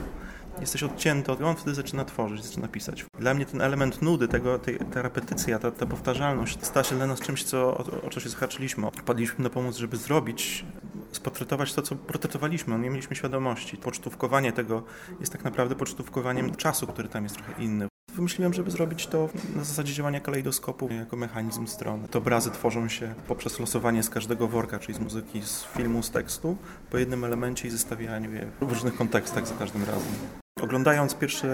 jesteś 0.61 0.83
odcięty 0.83 1.33
od 1.33 1.41
on 1.41 1.57
wtedy 1.57 1.75
zaczyna 1.75 2.05
tworzyć, 2.05 2.45
zaczyna 2.45 2.69
pisać. 2.69 3.05
Dla 3.19 3.35
mnie 3.35 3.47
ten 3.47 3.61
element 3.61 4.03
nudy, 4.03 4.29
tego, 4.29 4.59
tej, 4.59 4.79
ta 4.79 5.03
repetycja, 5.03 5.59
ta, 5.59 5.71
ta 5.71 5.87
powtarzalność 5.87 6.59
stała 6.63 6.85
się 6.85 6.97
dla 6.97 7.07
nas 7.07 7.21
czymś, 7.21 7.45
co, 7.45 7.77
o, 7.77 7.85
o 8.07 8.11
co 8.11 8.21
się 8.21 8.29
zahaczyliśmy. 8.29 8.89
Padliśmy 9.05 9.45
na 9.45 9.51
pomoc, 9.51 9.77
żeby 9.77 9.97
zrobić, 9.97 10.65
sportretować 11.13 11.75
to, 11.75 11.83
co 11.83 11.97
portretowaliśmy. 11.97 12.79
Nie 12.79 12.91
mieliśmy 12.91 13.17
świadomości. 13.17 13.77
Pocztówkowanie 13.77 14.53
tego 14.53 14.83
jest 15.21 15.33
tak 15.33 15.45
naprawdę 15.45 15.75
pocztówkowaniem 15.75 16.55
czasu, 16.55 16.87
który 16.87 17.09
tam 17.09 17.25
jest 17.25 17.37
trochę 17.37 17.63
inny. 17.63 17.89
Wymyśliłem, 18.15 18.55
żeby 18.55 18.71
zrobić 18.71 19.07
to 19.07 19.29
na 19.57 19.65
zasadzie 19.65 19.95
działania 19.95 20.21
kalejdoskopu 20.21 20.89
jako 20.89 21.17
mechanizm 21.17 21.67
strony. 21.67 22.09
Te 22.09 22.19
obrazy 22.19 22.51
tworzą 22.51 22.89
się 22.89 23.15
poprzez 23.29 23.61
losowanie 23.61 24.03
z 24.03 24.11
każdego 24.11 24.49
worka, 24.49 24.79
czyli 24.79 24.95
z 24.95 25.01
muzyki, 25.01 25.43
z 25.43 25.65
filmu, 25.65 26.03
z 26.03 26.11
tekstu, 26.11 26.57
po 26.91 26.99
jednym 26.99 27.25
elemencie 27.25 27.69
i 27.69 27.71
zestawianie 27.71 28.29
je 28.29 28.51
w 28.61 28.73
różnych 28.73 28.97
kontekstach 28.97 29.49
za 29.49 29.55
każdym 29.55 29.85
razem. 29.85 30.44
Oglądając 30.63 31.15
pierwsze 31.15 31.49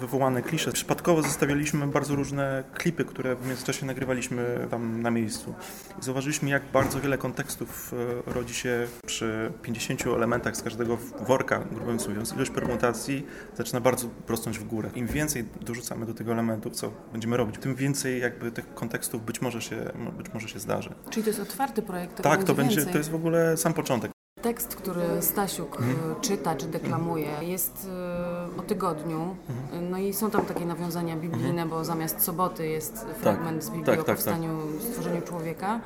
wywołane 0.00 0.42
klisze, 0.42 0.72
przypadkowo 0.72 1.22
zostawialiśmy 1.22 1.86
bardzo 1.86 2.14
różne 2.14 2.64
klipy, 2.74 3.04
które 3.04 3.36
w 3.36 3.46
międzyczasie 3.46 3.86
nagrywaliśmy 3.86 4.66
tam 4.70 5.02
na 5.02 5.10
miejscu. 5.10 5.54
I 6.00 6.04
zauważyliśmy, 6.04 6.50
jak 6.50 6.62
bardzo 6.72 7.00
wiele 7.00 7.18
kontekstów 7.18 7.94
e, 8.28 8.32
rodzi 8.32 8.54
się 8.54 8.86
przy 9.06 9.52
50 9.62 10.06
elementach 10.06 10.56
z 10.56 10.62
każdego 10.62 10.98
worka, 11.20 11.58
grubym 11.58 11.98
mówiąc. 12.08 12.32
Ilość 12.32 12.50
permutacji 12.50 13.26
zaczyna 13.56 13.80
bardzo 13.80 14.08
rosnąć 14.28 14.58
w 14.58 14.64
górę. 14.64 14.90
Im 14.94 15.06
więcej 15.06 15.44
dorzucamy 15.60 16.06
do 16.06 16.14
tego 16.14 16.32
elementów, 16.32 16.72
co 16.72 16.92
będziemy 17.12 17.36
robić, 17.36 17.58
tym 17.58 17.74
więcej 17.74 18.20
jakby 18.20 18.52
tych 18.52 18.74
kontekstów 18.74 19.24
być 19.24 19.40
może 19.40 19.62
się, 19.62 19.76
być 20.18 20.34
może 20.34 20.48
się 20.48 20.58
zdarzy. 20.58 20.94
Czyli 21.10 21.24
to 21.24 21.30
jest 21.30 21.40
otwarty 21.40 21.82
projekt? 21.82 22.22
Tak, 22.22 22.44
to 22.44 22.54
będzie, 22.54 22.86
to 22.86 22.98
jest 22.98 23.10
w 23.10 23.14
ogóle 23.14 23.56
sam 23.56 23.74
początek. 23.74 24.12
Tekst, 24.42 24.76
który 24.76 25.02
Stasiuk 25.20 25.76
mhm. 25.76 26.12
E, 26.12 26.20
czyta 26.20 26.54
czy 26.54 26.66
deklamuje, 26.66 27.30
jest 27.40 27.88
e, 28.56 28.60
o 28.60 28.62
tygodniu. 28.62 29.36
Mhm. 29.48 29.90
No 29.90 29.98
i 29.98 30.12
są 30.12 30.30
tam 30.30 30.46
takie 30.46 30.66
nawiązania 30.66 31.16
biblijne, 31.16 31.48
mhm. 31.48 31.68
bo 31.68 31.84
zamiast 31.84 32.20
soboty 32.20 32.66
jest 32.66 32.94
tak. 32.94 33.16
fragment 33.16 33.56
tak, 33.56 33.64
z 33.64 33.70
Biblii 33.70 33.86
tak, 33.86 34.00
o 34.00 34.04
tak, 34.04 34.16
powstaniu, 34.16 34.58
tak. 34.58 34.82
stworzeniu 34.88 35.22
człowieka. 35.22 35.80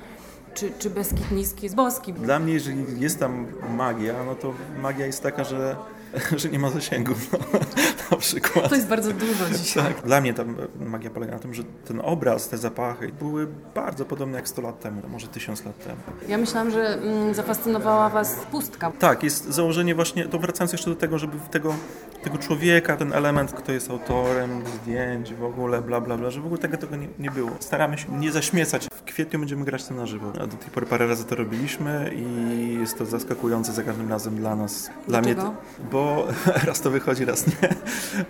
Czy, 0.54 0.72
czy 0.78 0.90
Beskid 0.90 1.30
Niski 1.32 1.66
jest 1.66 1.76
boski? 1.76 2.12
Dla 2.12 2.38
mnie, 2.38 2.52
jeżeli 2.52 3.00
jest 3.00 3.20
tam 3.20 3.46
magia, 3.76 4.24
no 4.24 4.34
to 4.34 4.52
magia 4.82 5.06
jest 5.06 5.22
taka, 5.22 5.44
że 5.44 5.76
że 6.36 6.48
nie 6.48 6.58
ma 6.58 6.70
zasięgu, 6.70 7.14
no, 7.32 7.38
na 8.10 8.16
przykład. 8.16 8.68
To 8.68 8.74
jest 8.74 8.88
bardzo 8.88 9.12
dużo 9.12 9.50
dzisiaj. 9.58 9.94
Tak. 9.94 10.06
Dla 10.06 10.20
mnie 10.20 10.34
ta 10.34 10.44
magia 10.80 11.10
polega 11.10 11.32
na 11.32 11.38
tym, 11.38 11.54
że 11.54 11.62
ten 11.64 12.00
obraz, 12.04 12.48
te 12.48 12.58
zapachy 12.58 13.12
były 13.18 13.46
bardzo 13.74 14.04
podobne 14.04 14.36
jak 14.36 14.48
100 14.48 14.62
lat 14.62 14.80
temu, 14.80 15.02
może 15.08 15.28
1000 15.28 15.64
lat 15.64 15.84
temu. 15.84 16.00
Ja 16.28 16.38
myślałam, 16.38 16.70
że 16.70 16.94
mm, 16.94 17.34
zafascynowała 17.34 18.08
Was 18.08 18.34
pustka. 18.50 18.92
Tak, 18.98 19.22
jest 19.22 19.44
założenie 19.44 19.94
właśnie, 19.94 20.24
to 20.24 20.38
wracając 20.38 20.72
jeszcze 20.72 20.90
do 20.90 20.96
tego, 20.96 21.18
żeby 21.18 21.38
tego, 21.50 21.74
tego 22.22 22.38
człowieka, 22.38 22.96
ten 22.96 23.12
element, 23.12 23.52
kto 23.52 23.72
jest 23.72 23.90
autorem 23.90 24.62
zdjęć, 24.66 25.34
w 25.34 25.44
ogóle 25.44 25.82
bla 25.82 26.00
bla 26.00 26.16
bla, 26.16 26.30
że 26.30 26.40
w 26.40 26.46
ogóle 26.46 26.60
tego, 26.60 26.76
tego 26.76 26.96
nie, 26.96 27.08
nie 27.18 27.30
było. 27.30 27.50
Staramy 27.60 27.98
się 27.98 28.18
nie 28.18 28.32
zaśmiecać. 28.32 28.88
W 28.90 29.02
kwietniu 29.02 29.38
będziemy 29.38 29.64
grać 29.64 29.84
to 29.84 29.94
na 29.94 30.06
żywo. 30.06 30.32
A 30.40 30.46
do 30.46 30.56
tej 30.56 30.70
pory 30.70 30.86
parę 30.86 31.06
razy 31.06 31.24
to 31.24 31.34
robiliśmy 31.34 32.10
i 32.14 32.74
jest 32.80 32.98
to 32.98 33.06
zaskakujące 33.06 33.72
za 33.72 33.82
każdym 33.82 34.10
razem 34.10 34.36
dla 34.36 34.56
nas. 34.56 34.90
Dla 35.08 35.20
Dlaczego? 35.20 35.42
mnie 35.42 35.52
to, 35.52 35.88
bo 35.96 36.26
raz 36.68 36.80
to 36.80 36.90
wychodzi, 36.90 37.24
raz 37.24 37.46
nie. 37.46 37.68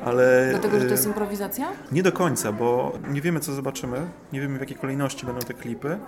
Ale, 0.05 0.47
Dlatego, 0.51 0.81
że 0.81 0.85
to 0.85 0.91
jest 0.91 1.07
improwizacja? 1.07 1.69
Nie 1.93 2.03
do 2.03 2.13
końca, 2.13 2.53
bo 2.53 2.99
nie 3.09 3.21
wiemy, 3.21 3.41
co 3.41 3.53
zobaczymy, 3.53 4.07
nie 4.33 4.41
wiemy, 4.41 4.59
w 4.59 4.61
jakiej 4.61 4.77
kolejności 4.77 5.27
będą 5.27 5.41
te 5.41 5.55
klipy, 5.55 5.99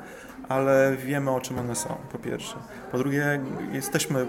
ale 0.49 0.97
wiemy, 0.97 1.31
o 1.31 1.41
czym 1.41 1.59
one 1.59 1.77
są, 1.77 1.97
po 2.13 2.19
pierwsze. 2.19 2.57
Po 2.93 2.99
drugie, 2.99 3.41
jesteśmy, 3.73 4.27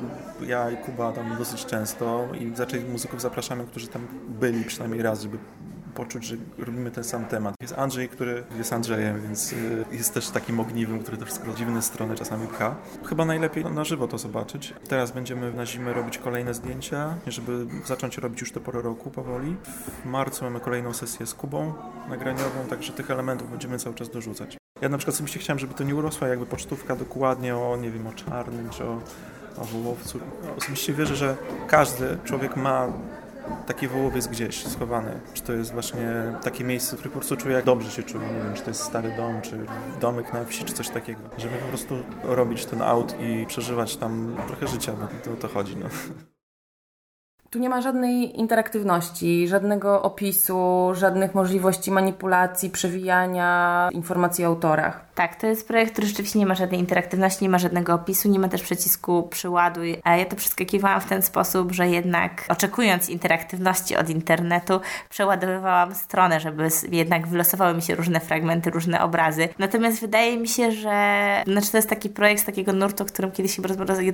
ja 0.48 0.72
i 0.72 0.78
Kuba 0.78 1.12
tam 1.12 1.38
dosyć 1.38 1.66
często 1.66 2.28
i 2.40 2.56
zaczęli 2.56 2.84
muzyków 2.84 3.22
zapraszamy, 3.22 3.64
którzy 3.64 3.88
tam 3.88 4.08
byli 4.40 4.64
przynajmniej 4.64 5.02
raz, 5.02 5.22
żeby 5.22 5.38
poczuć, 6.00 6.26
że 6.26 6.36
robimy 6.58 6.92
ten 6.92 7.04
sam 7.04 7.26
temat. 7.26 7.56
Jest 7.62 7.78
Andrzej, 7.78 8.10
który 8.10 8.44
jest 8.58 8.74
Andrzejem, 8.74 9.22
więc 9.22 9.54
y, 9.54 9.86
jest 9.92 10.14
też 10.14 10.30
takim 10.30 10.60
ogniwem, 10.60 11.00
który 11.00 11.18
też 11.18 11.32
z 11.34 11.40
dziwne 11.58 11.82
strony 11.82 12.16
czasami 12.16 12.48
pcha. 12.48 12.76
Chyba 13.06 13.26
najlepiej 13.26 13.66
na 13.66 13.84
żywo 13.84 14.08
to 14.08 14.18
zobaczyć. 14.18 14.74
Teraz 14.90 15.12
będziemy 15.12 15.54
na 15.54 15.66
zimę 15.66 15.94
robić 15.94 16.18
kolejne 16.18 16.54
zdjęcia, 16.54 17.16
żeby 17.28 17.66
zacząć 17.86 18.18
robić 18.18 18.42
już 18.42 18.52
to 18.52 18.60
porę 18.60 18.82
roku 18.82 19.12
powoli. 19.12 19.56
W 20.04 20.06
marcu 20.06 20.46
mamy 20.46 20.60
kolejną 20.60 20.94
sesję 20.94 21.26
z 21.26 21.34
Kubą 21.34 21.74
nagraniową, 22.10 22.66
także 22.70 22.94
tych 22.94 23.12
elementów 23.12 23.52
będziemy 23.52 23.80
cały 23.80 23.96
czas 23.96 24.10
dorzucać. 24.10 24.58
Ja 24.82 24.90
na 24.90 24.98
przykład 24.98 25.16
osobiście 25.16 25.40
chciałem, 25.40 25.60
żeby 25.60 25.74
to 25.74 25.84
nie 25.84 25.96
urosła 25.96 26.28
jakby 26.28 26.46
pocztówka 26.46 26.96
dokładnie 26.96 27.56
o, 27.56 27.78
nie 27.78 27.92
wiem, 27.92 28.08
o 28.08 28.14
czarnym 28.14 28.70
czy 28.70 28.84
o, 28.84 29.02
o 29.58 29.66
wołowcu. 29.66 30.20
Osobiście 30.58 30.94
wierzę, 30.94 31.16
że 31.16 31.38
każdy 31.68 32.18
człowiek 32.24 32.56
ma 32.56 32.88
taki 33.68 33.88
wołowiec 33.88 34.28
gdzieś 34.28 34.68
schowany. 34.68 35.20
Czy 35.34 35.44
to 35.44 35.54
jest 35.54 35.74
właśnie 35.74 36.34
takie 36.44 36.64
miejsce, 36.64 36.96
w 36.96 37.00
którym 37.00 37.14
po 37.20 37.26
prostu 37.26 37.50
jak 37.50 37.66
dobrze 37.66 37.92
się 37.92 38.04
czuję. 38.04 38.28
Nie 38.28 38.44
wiem, 38.44 38.54
czy 38.54 38.62
to 38.62 38.70
jest 38.70 38.84
stary 38.84 39.14
dom, 39.18 39.42
czy 39.42 39.66
domek 40.02 40.34
na 40.34 40.46
wsi, 40.46 40.66
czy 40.66 40.74
coś 40.74 40.90
takiego. 40.90 41.20
Żeby 41.38 41.58
po 41.58 41.68
prostu 41.68 41.96
robić 42.24 42.66
ten 42.66 42.82
aut 42.82 43.16
i 43.22 43.46
przeżywać 43.46 43.96
tam 43.98 44.36
trochę 44.48 44.68
życia, 44.68 44.92
bo 44.92 45.08
to 45.24 45.32
o 45.34 45.36
to 45.36 45.48
chodzi. 45.48 45.78
No. 45.78 45.86
Tu 47.50 47.60
nie 47.60 47.70
ma 47.70 47.82
żadnej 47.82 48.40
interaktywności, 48.40 49.48
żadnego 49.48 50.02
opisu, 50.02 50.90
żadnych 50.94 51.36
możliwości 51.36 51.92
manipulacji, 51.92 52.70
przewijania 52.70 53.90
informacji 53.92 54.46
o 54.46 54.48
autorach. 54.48 55.09
Tak, 55.20 55.36
to 55.36 55.48
jest 55.48 55.68
projekt, 55.68 55.92
który 55.92 56.08
rzeczywiście 56.08 56.40
nie 56.40 56.46
ma 56.46 56.56
żadnej 56.56 56.80
interaktywności, 56.80 57.44
nie 57.44 57.50
ma 57.50 57.58
żadnego 57.58 57.94
opisu, 57.94 58.30
nie 58.30 58.40
ma 58.40 58.50
też 58.50 58.62
przycisku 58.62 59.24
przyładuj. 59.24 60.02
Ja 60.06 60.26
to 60.26 60.36
przeskakiwałam 60.36 61.02
w 61.02 61.06
ten 61.06 61.22
sposób, 61.22 61.72
że 61.72 61.88
jednak 61.88 62.46
oczekując 62.50 63.10
interaktywności 63.10 63.96
od 63.96 64.10
internetu, 64.10 64.82
przeładowywałam 65.10 65.96
stronę, 65.96 66.40
żeby 66.40 66.70
jednak 66.92 67.28
wylosowały 67.28 67.74
mi 67.74 67.82
się 67.82 67.96
różne 67.96 68.20
fragmenty, 68.20 68.70
różne 68.70 69.04
obrazy. 69.04 69.50
Natomiast 69.58 70.02
wydaje 70.02 70.38
mi 70.38 70.48
się, 70.48 70.72
że 70.72 71.44
znaczy 71.48 71.72
to 71.72 71.78
jest 71.78 71.90
taki 71.90 72.10
projekt 72.10 72.42
z 72.42 72.46
takiego 72.46 72.74
nurtu, 72.74 73.04
o 73.04 73.06
którym 73.06 73.32
kiedyś 73.32 73.60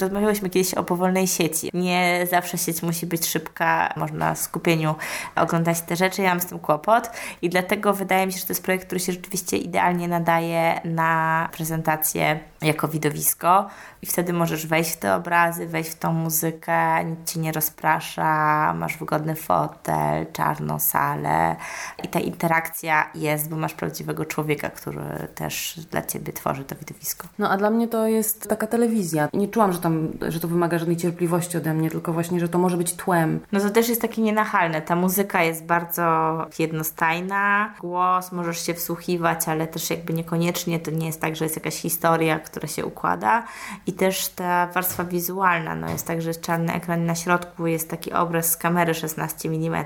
rozmawiałyśmy 0.02 0.50
kiedyś 0.50 0.74
o 0.74 0.84
powolnej 0.84 1.28
sieci. 1.28 1.70
Nie 1.74 2.28
zawsze 2.32 2.58
sieć 2.58 2.84
musi 2.84 3.06
być 3.06 3.26
szybka, 3.28 3.94
można 3.98 4.34
w 4.34 4.40
skupieniu 4.40 4.96
oglądać 5.36 5.82
te 5.82 5.96
rzeczy. 5.96 6.22
Ja 6.22 6.30
mam 6.30 6.40
z 6.40 6.46
tym 6.46 6.60
kłopot 6.60 7.12
i 7.42 7.50
dlatego 7.50 7.94
wydaje 7.94 8.26
mi 8.26 8.34
się, 8.34 8.40
że 8.40 8.46
to 8.46 8.54
jest 8.54 8.64
projekt, 8.64 8.86
który 8.86 9.00
się 9.00 9.12
rzeczywiście 9.12 9.58
idealnie 9.58 10.08
nadaje 10.08 10.82
na 10.96 11.50
prezentację 11.52 12.40
jako 12.66 12.88
widowisko 12.88 13.70
i 14.02 14.06
wtedy 14.06 14.34
możesz 14.34 14.68
wejść 14.68 14.92
w 14.92 14.98
te 14.98 15.16
obrazy, 15.16 15.68
wejść 15.68 15.90
w 15.90 15.96
tą 15.96 16.14
muzykę, 16.14 17.06
nic 17.06 17.34
Cię 17.34 17.40
nie 17.40 17.52
rozprasza, 17.52 18.74
masz 18.74 18.98
wygodny 18.98 19.36
fotel, 19.36 20.26
czarną 20.34 20.80
salę 20.80 21.56
i 22.04 22.08
ta 22.08 22.20
interakcja 22.20 23.10
jest, 23.16 23.50
bo 23.50 23.56
masz 23.56 23.74
prawdziwego 23.74 24.26
człowieka, 24.26 24.70
który 24.70 25.28
też 25.36 25.80
dla 25.92 26.02
Ciebie 26.02 26.34
tworzy 26.34 26.64
to 26.64 26.76
widowisko. 26.76 27.28
No 27.40 27.50
a 27.50 27.58
dla 27.58 27.70
mnie 27.70 27.88
to 27.88 28.08
jest 28.08 28.50
taka 28.50 28.68
telewizja. 28.68 29.30
Nie 29.34 29.48
czułam, 29.48 29.74
że, 29.74 29.80
tam, 29.80 30.08
że 30.28 30.40
to 30.40 30.48
wymaga 30.48 30.80
żadnej 30.80 30.98
cierpliwości 30.98 31.58
ode 31.58 31.74
mnie, 31.74 31.90
tylko 31.90 32.14
właśnie, 32.14 32.40
że 32.40 32.50
to 32.50 32.58
może 32.58 32.78
być 32.78 32.94
tłem. 32.94 33.40
No 33.52 33.60
to 33.60 33.70
też 33.70 33.90
jest 33.90 34.02
takie 34.02 34.22
nienachalne. 34.22 34.82
Ta 34.82 34.96
muzyka 34.96 35.44
jest 35.44 35.66
bardzo 35.66 36.38
jednostajna, 36.60 37.74
głos 37.82 38.32
możesz 38.32 38.66
się 38.66 38.74
wsłuchiwać, 38.74 39.48
ale 39.48 39.68
też 39.68 39.90
jakby 39.90 40.14
niekoniecznie 40.14 40.80
to 40.80 40.92
nie 40.92 41.06
jest 41.06 41.22
tak, 41.22 41.36
że 41.36 41.46
jest 41.46 41.56
jakaś 41.56 41.76
historia, 41.76 42.40
która 42.56 42.68
się 42.68 42.86
układa 42.86 43.44
i 43.88 43.94
też 43.94 44.28
ta 44.28 44.68
warstwa 44.68 45.04
wizualna, 45.04 45.76
no 45.76 45.90
jest 45.90 46.08
tak, 46.08 46.22
że 46.22 46.36
czarny 46.36 46.74
ekran 46.74 47.06
na 47.06 47.16
środku 47.16 47.68
jest 47.68 47.90
taki 47.90 48.14
obraz 48.14 48.52
z 48.52 48.58
kamery 48.58 48.94
16 48.94 49.50
mm, 49.50 49.86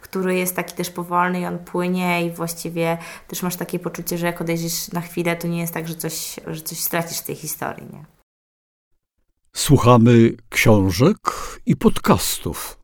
który 0.00 0.34
jest 0.34 0.56
taki 0.56 0.74
też 0.74 0.90
powolny 0.90 1.40
i 1.40 1.46
on 1.46 1.58
płynie 1.58 2.26
i 2.26 2.30
właściwie 2.30 2.98
też 3.28 3.42
masz 3.42 3.56
takie 3.56 3.78
poczucie, 3.78 4.18
że 4.18 4.26
jak 4.26 4.40
odejdziesz 4.40 4.92
na 4.92 5.00
chwilę, 5.00 5.36
to 5.36 5.48
nie 5.48 5.60
jest 5.60 5.74
tak, 5.74 5.88
że 5.88 5.94
coś, 5.94 6.40
że 6.46 6.62
coś 6.62 6.78
stracisz 6.78 7.18
z 7.18 7.24
tej 7.24 7.36
historii, 7.36 7.86
nie? 7.92 8.04
Słuchamy 9.56 10.30
książek 10.48 11.18
i 11.66 11.76
podcastów. 11.76 12.83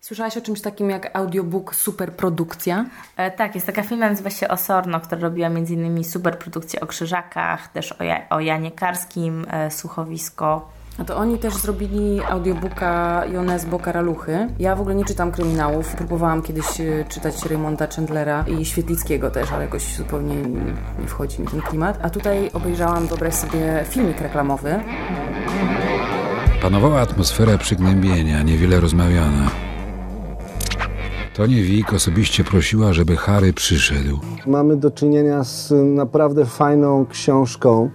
Słyszałaś 0.00 0.36
o 0.36 0.40
czymś 0.40 0.60
takim 0.60 0.90
jak 0.90 1.16
audiobook 1.16 1.74
Superprodukcja? 1.74 2.84
E, 3.16 3.30
tak, 3.30 3.54
jest 3.54 3.66
taka 3.66 3.82
firma, 3.82 4.10
nazywa 4.10 4.30
się 4.30 4.48
Osorno, 4.48 5.00
która 5.00 5.20
robiła 5.20 5.46
m.in. 5.46 6.04
superprodukcję 6.04 6.80
o 6.80 6.86
krzyżakach, 6.86 7.68
też 7.68 7.92
o, 7.92 8.04
ja, 8.04 8.28
o 8.28 8.40
Janie 8.40 8.70
Karskim, 8.70 9.46
e, 9.50 9.70
słuchowisko. 9.70 10.68
A 10.98 11.04
to 11.04 11.16
oni 11.16 11.38
też 11.38 11.54
zrobili 11.54 12.20
audiobooka 12.28 13.22
Jonesbo 13.32 13.78
Karaluchy. 13.78 14.48
Ja 14.58 14.76
w 14.76 14.80
ogóle 14.80 14.94
nie 14.94 15.04
czytam 15.04 15.32
kryminałów. 15.32 15.94
Próbowałam 15.96 16.42
kiedyś 16.42 16.80
e, 16.80 17.04
czytać 17.08 17.44
Raymonda 17.44 17.86
Chandlera 17.86 18.44
i 18.58 18.64
Świetlickiego 18.64 19.30
też, 19.30 19.52
ale 19.52 19.64
jakoś 19.64 19.96
zupełnie 19.96 20.34
nie 21.00 21.06
wchodzi 21.06 21.40
mi 21.40 21.48
ten 21.48 21.62
klimat. 21.62 21.98
A 22.02 22.10
tutaj 22.10 22.50
obejrzałam, 22.52 23.06
wyobraź 23.06 23.34
sobie, 23.34 23.84
filmik 23.88 24.20
reklamowy. 24.20 24.80
Panowała 26.62 27.00
atmosfera 27.00 27.58
przygnębienia, 27.58 28.42
niewiele 28.42 28.80
rozmawiano. 28.80 29.69
Toni 31.34 31.62
Wik 31.62 31.92
osobiście 31.92 32.44
prosiła, 32.44 32.92
żeby 32.92 33.16
Harry 33.16 33.52
przyszedł. 33.52 34.20
Mamy 34.46 34.76
do 34.76 34.90
czynienia 34.90 35.44
z 35.44 35.72
naprawdę 35.94 36.46
fajną 36.46 37.06
książką 37.06 37.90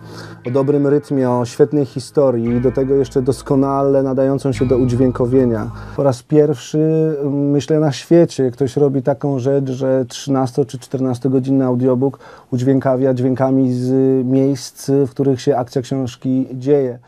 o 0.48 0.52
dobrym 0.52 0.88
rytmie, 0.88 1.30
o 1.30 1.46
świetnej 1.46 1.86
historii 1.86 2.50
i 2.50 2.62
do 2.62 2.72
tego 2.72 2.96
jeszcze 2.96 3.22
doskonale 3.22 4.04
nadającą 4.04 4.52
się 4.52 4.66
do 4.66 4.78
udźwiękowienia. 4.78 5.72
Po 5.96 6.04
raz 6.04 6.24
pierwszy, 6.24 7.16
myślę, 7.32 7.80
na 7.80 7.92
świecie 7.92 8.52
ktoś 8.52 8.78
robi 8.78 9.02
taką 9.02 9.40
rzecz, 9.40 9.70
że 9.70 10.06
13 10.06 10.66
czy 10.66 10.80
14 10.80 11.30
godzinny 11.30 11.66
audiobook 11.66 12.20
udźwiękawia 12.52 13.14
dźwiękami 13.14 13.74
z 13.74 13.92
miejsc, 14.26 14.90
w 14.90 15.10
których 15.10 15.42
się 15.42 15.58
akcja 15.58 15.82
książki 15.82 16.48
dzieje 16.54 17.00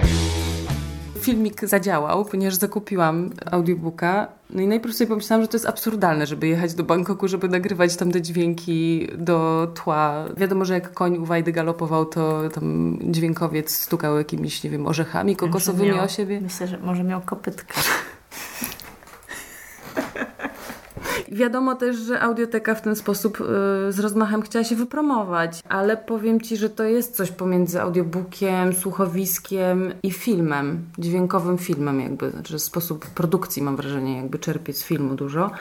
filmik 1.28 1.66
zadziałał, 1.66 2.26
ponieważ 2.26 2.56
zakupiłam 2.56 3.30
audiobooka. 3.52 4.28
No 4.50 4.62
i 4.62 4.68
najpierw 4.68 4.96
sobie 4.96 5.08
pomyślałam, 5.08 5.44
że 5.44 5.48
to 5.48 5.58
jest 5.58 5.66
absurdalne, 5.66 6.28
żeby 6.28 6.48
jechać 6.48 6.74
do 6.74 6.84
Bangkoku, 6.84 7.28
żeby 7.28 7.50
nagrywać 7.50 7.96
tam 7.96 8.12
te 8.12 8.22
dźwięki 8.22 9.08
do 9.18 9.68
tła. 9.76 10.26
Wiadomo, 10.38 10.66
że 10.66 10.74
jak 10.74 10.94
koń 10.94 11.18
u 11.18 11.26
Wajdy 11.26 11.52
galopował, 11.52 12.06
to 12.06 12.50
tam 12.50 12.98
dźwiękowiec 13.02 13.76
stukał 13.76 14.18
jakimiś, 14.18 14.64
nie 14.64 14.70
wiem, 14.70 14.88
orzechami 14.88 15.36
kokosowymi 15.36 15.92
o 15.92 16.08
siebie. 16.08 16.42
Myślę, 16.42 16.68
że 16.68 16.78
może 16.78 17.04
miał 17.04 17.22
kopytka. 17.22 17.82
Wiadomo 21.32 21.76
też, 21.76 21.98
że 21.98 22.22
audioteka 22.22 22.76
w 22.76 22.82
ten 22.82 22.96
sposób 22.96 23.42
y, 23.42 23.44
z 23.92 24.00
rozmachem 24.00 24.42
chciała 24.42 24.66
się 24.66 24.76
wypromować, 24.76 25.64
ale 25.70 25.98
powiem 25.98 26.42
Ci, 26.42 26.58
że 26.58 26.70
to 26.70 26.84
jest 26.84 27.16
coś 27.16 27.32
pomiędzy 27.32 27.82
audiobookiem, 27.82 28.74
słuchowiskiem 28.74 29.94
i 30.04 30.12
filmem, 30.12 30.86
dźwiękowym 30.98 31.58
filmem 31.58 32.02
jakby, 32.02 32.32
znaczy 32.32 32.60
sposób 32.60 33.06
produkcji 33.06 33.62
mam 33.62 33.76
wrażenie 33.76 34.18
jakby 34.18 34.40
czerpie 34.40 34.74
z 34.74 34.84
filmu 34.84 35.16
dużo 35.16 35.52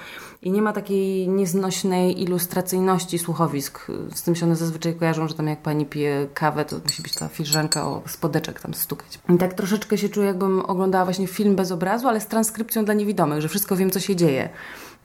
i 0.43 0.51
nie 0.51 0.63
ma 0.63 0.73
takiej 0.73 1.29
nieznośnej 1.29 2.23
ilustracyjności 2.23 3.19
słuchowisk. 3.19 3.87
Z 4.15 4.23
tym 4.23 4.35
się 4.35 4.47
one 4.47 4.57
zazwyczaj 4.57 4.95
kojarzą, 4.95 5.29
że 5.29 5.35
tam 5.35 5.47
jak 5.47 5.63
pani 5.63 5.87
pije 5.87 6.29
kawę, 6.35 6.65
to 6.65 6.77
musi 6.85 7.03
być 7.03 7.15
ta 7.15 7.29
filiżanka 7.29 7.87
o 7.87 8.03
spodeczek 8.07 8.61
tam 8.61 8.75
stukać. 8.75 9.19
I 9.35 9.39
tak 9.39 9.55
troszeczkę 9.55 9.99
się 9.99 10.09
czuję, 10.09 10.27
jakbym 10.27 10.61
oglądała 10.61 11.05
właśnie 11.05 11.27
film 11.27 11.57
bez 11.57 11.73
obrazu, 11.73 12.09
ale 12.09 12.21
z 12.21 12.27
transkrypcją 12.27 12.85
dla 12.85 12.95
niewidomych, 12.95 13.41
że 13.41 13.49
wszystko 13.49 13.77
wiem, 13.77 13.91
co 13.91 14.01
się 14.01 14.17
dzieje. 14.17 14.49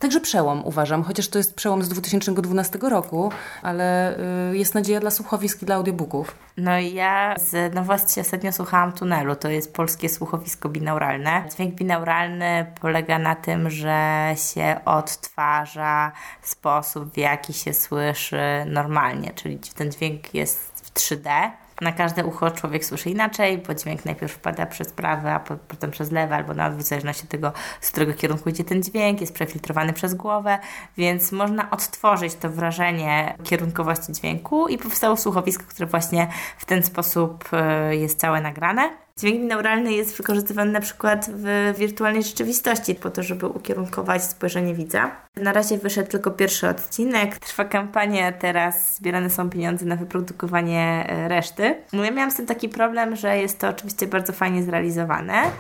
Także 0.02 0.22
przełom 0.22 0.66
uważam, 0.66 1.04
chociaż 1.04 1.28
to 1.28 1.38
jest 1.38 1.56
przełom 1.56 1.84
z 1.84 1.90
2012 1.90 2.80
roku, 2.82 3.32
ale 3.62 4.18
y, 4.52 4.58
jest 4.58 4.76
nadzieja 4.76 5.00
dla 5.00 5.12
słuchowisk 5.12 5.62
i 5.62 5.66
dla 5.66 5.76
audiobooków. 5.76 6.36
No 6.58 6.80
i 6.80 6.94
ja 6.94 7.36
z 7.38 7.74
nowości 7.74 8.20
ostatnio 8.20 8.52
słuchałam 8.52 8.94
Tunelu, 8.94 9.36
to 9.36 9.50
jest 9.50 9.74
polskie 9.74 10.10
słuchowisko 10.10 10.70
binauralne. 10.70 11.44
Dźwięk 11.56 11.76
binauralny 11.76 12.66
polega 12.82 13.20
na 13.20 13.36
tym, 13.36 13.70
że 13.70 14.34
się 14.54 14.80
odtwarza 14.86 16.12
sposób, 16.42 17.14
w 17.14 17.18
jaki 17.18 17.54
się 17.54 17.74
słyszy 17.74 18.42
normalnie, 18.66 19.32
czyli 19.36 19.60
ten 19.76 19.92
dźwięk 19.92 20.34
jest 20.34 20.82
w 20.86 20.94
3D 20.94 21.52
na 21.82 21.92
każde 21.92 22.26
ucho 22.26 22.52
człowiek 22.52 22.86
słyszy 22.86 23.10
inaczej, 23.10 23.58
bo 23.58 23.74
dźwięk 23.76 24.06
najpierw 24.06 24.34
wpada 24.34 24.66
przez 24.66 24.92
prawe, 24.92 25.34
a 25.34 25.40
potem 25.40 25.92
przez 25.92 26.12
lewe 26.12 26.36
albo 26.36 26.54
na 26.54 26.66
odwrót, 26.66 26.86
w 26.86 26.88
zależności 26.88 27.24
od 27.24 27.30
tego, 27.30 27.54
z 27.82 27.92
którego 27.92 28.14
kierunku 28.14 28.50
idzie 28.50 28.64
ten 28.64 28.84
dźwięk, 28.84 29.22
jest 29.22 29.34
przefiltrowany 29.34 29.94
przez 29.94 30.14
głowę, 30.14 30.60
więc 30.98 31.32
można 31.32 31.72
odtworzyć 31.72 32.36
to 32.36 32.50
wrażenie 32.50 33.36
kierunkowości 33.44 34.14
dźwięku 34.14 34.68
i 34.68 34.78
powstało 34.78 35.18
słuchowisko, 35.18 35.64
które 35.68 35.88
właśnie 35.88 36.28
w 36.58 36.66
ten 36.66 36.84
sposób 36.84 37.50
e, 37.54 37.96
jest 37.96 38.20
całe 38.20 38.42
nagrane. 38.42 38.90
Dźwięk 39.18 39.42
binauralny 39.42 39.94
jest 39.94 40.18
wykorzystywany 40.18 40.72
na 40.72 40.82
przykład 40.82 41.30
w 41.34 41.74
wirtualnej 41.78 42.24
rzeczywistości 42.24 42.96
po 42.96 43.10
to, 43.10 43.24
żeby 43.24 43.48
ukierunkować 43.48 44.24
spojrzenie 44.24 44.74
widza. 44.74 45.12
Na 45.36 45.54
razie 45.54 45.78
wyszedł 45.78 46.12
tylko 46.12 46.32
pierwszy 46.32 46.70
odcinek. 46.70 47.40
Trwa 47.40 47.66
kampania, 47.66 48.32
teraz 48.32 48.96
zbierane 48.96 49.30
są 49.30 49.50
pieniądze 49.50 49.86
na 49.86 49.96
wyprodukowanie 49.96 51.06
e, 51.10 51.28
reszty. 51.28 51.76
No 51.94 52.04
ja 52.04 52.12
miałam 52.12 52.32
z 52.32 52.36
tym 52.36 52.46
taki 52.46 52.70
problem, 52.70 53.16
że 53.16 53.38
jest 53.38 53.60
to 53.60 53.70
oczywiście 53.70 54.08
bardzo 54.08 54.34
fajnie 54.34 54.64
zrealizowane, 54.64 55.52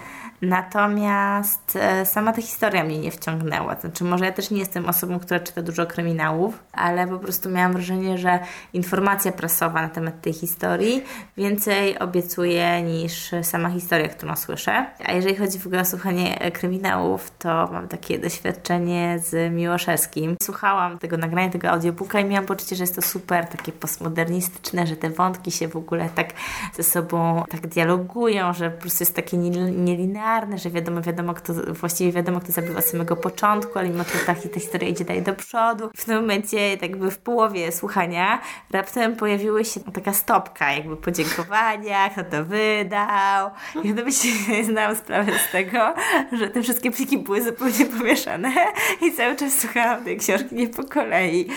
Natomiast 0.41 1.75
e, 1.75 2.05
sama 2.05 2.33
ta 2.33 2.41
historia 2.41 2.83
mnie 2.83 2.99
nie 2.99 3.11
wciągnęła. 3.11 3.75
Znaczy, 3.75 4.03
może 4.03 4.25
ja 4.25 4.31
też 4.31 4.51
nie 4.51 4.59
jestem 4.59 4.85
osobą, 4.85 5.19
która 5.19 5.39
czyta 5.39 5.61
dużo 5.61 5.85
kryminałów, 5.85 6.59
ale 6.73 7.07
po 7.07 7.19
prostu 7.19 7.49
miałam 7.49 7.73
wrażenie, 7.73 8.17
że 8.17 8.39
informacja 8.73 9.31
prasowa 9.31 9.81
na 9.81 9.89
temat 9.89 10.21
tej 10.21 10.33
historii 10.33 11.03
więcej 11.37 11.99
obiecuje 11.99 12.81
niż 12.81 13.31
sama 13.43 13.69
historia, 13.69 14.07
którą 14.07 14.35
słyszę. 14.35 14.85
A 15.05 15.11
jeżeli 15.11 15.35
chodzi 15.35 15.59
w 15.59 15.67
ogóle 15.67 15.81
o 15.81 15.85
słuchanie 15.85 16.51
kryminałów, 16.53 17.31
to 17.39 17.69
mam 17.71 17.87
takie 17.87 18.19
doświadczenie 18.19 19.19
z 19.19 19.53
Miłoszewskim. 19.53 20.35
Słuchałam 20.43 20.99
tego 20.99 21.17
nagrania, 21.17 21.49
tego 21.49 21.69
audiobooka 21.69 22.19
i 22.19 22.25
miałam 22.25 22.45
poczucie, 22.45 22.75
że 22.75 22.83
jest 22.83 22.95
to 22.95 23.01
super 23.01 23.47
takie 23.47 23.71
postmodernistyczne, 23.71 24.87
że 24.87 24.95
te 24.95 25.09
wątki 25.09 25.51
się 25.51 25.67
w 25.67 25.75
ogóle 25.75 26.09
tak 26.15 26.33
ze 26.73 26.83
sobą 26.83 27.43
tak 27.49 27.67
dialogują, 27.67 28.53
że 28.53 28.71
po 28.71 28.81
prostu 28.81 29.03
jest 29.03 29.15
takie 29.15 29.37
nielinearne 29.37 30.57
że 30.57 30.69
wiadomo, 30.69 31.01
wiadomo, 31.01 31.33
kto, 31.33 31.53
właściwie 31.53 32.11
wiadomo, 32.11 32.39
kto 32.39 32.51
zabił 32.51 32.77
od 32.77 32.85
samego 32.85 33.15
początku, 33.15 33.79
ale 33.79 33.89
mimo 33.89 34.03
to 34.03 34.11
ta, 34.25 34.35
ta 34.35 34.59
historia 34.59 34.89
idzie 34.89 35.05
dalej 35.05 35.23
do 35.23 35.33
przodu. 35.33 35.89
W 35.95 36.05
tym 36.05 36.15
momencie, 36.15 36.77
tak 36.77 36.89
jakby 36.89 37.11
w 37.11 37.17
połowie 37.17 37.71
słuchania, 37.71 38.41
raptem 38.71 39.15
pojawiła 39.15 39.63
się 39.63 39.79
taka 39.79 40.13
stopka, 40.13 40.71
jakby 40.71 40.97
podziękowania, 40.97 42.09
kto 42.09 42.23
to 42.23 42.45
wydał. 43.39 43.51
I 43.83 43.93
wtedy 43.93 44.11
się 44.11 44.63
zdałam 44.71 44.95
sprawę 44.95 45.31
z 45.49 45.51
tego, 45.51 45.93
że 46.31 46.47
te 46.47 46.61
wszystkie 46.61 46.91
pliki 46.91 47.17
były 47.17 47.43
zupełnie 47.43 47.85
pomieszane 47.85 48.53
i 49.01 49.13
cały 49.13 49.35
czas 49.35 49.59
słuchałam 49.59 50.03
tej 50.03 50.17
książki 50.17 50.55
nie 50.55 50.67
po 50.67 50.83
kolei. 50.83 51.47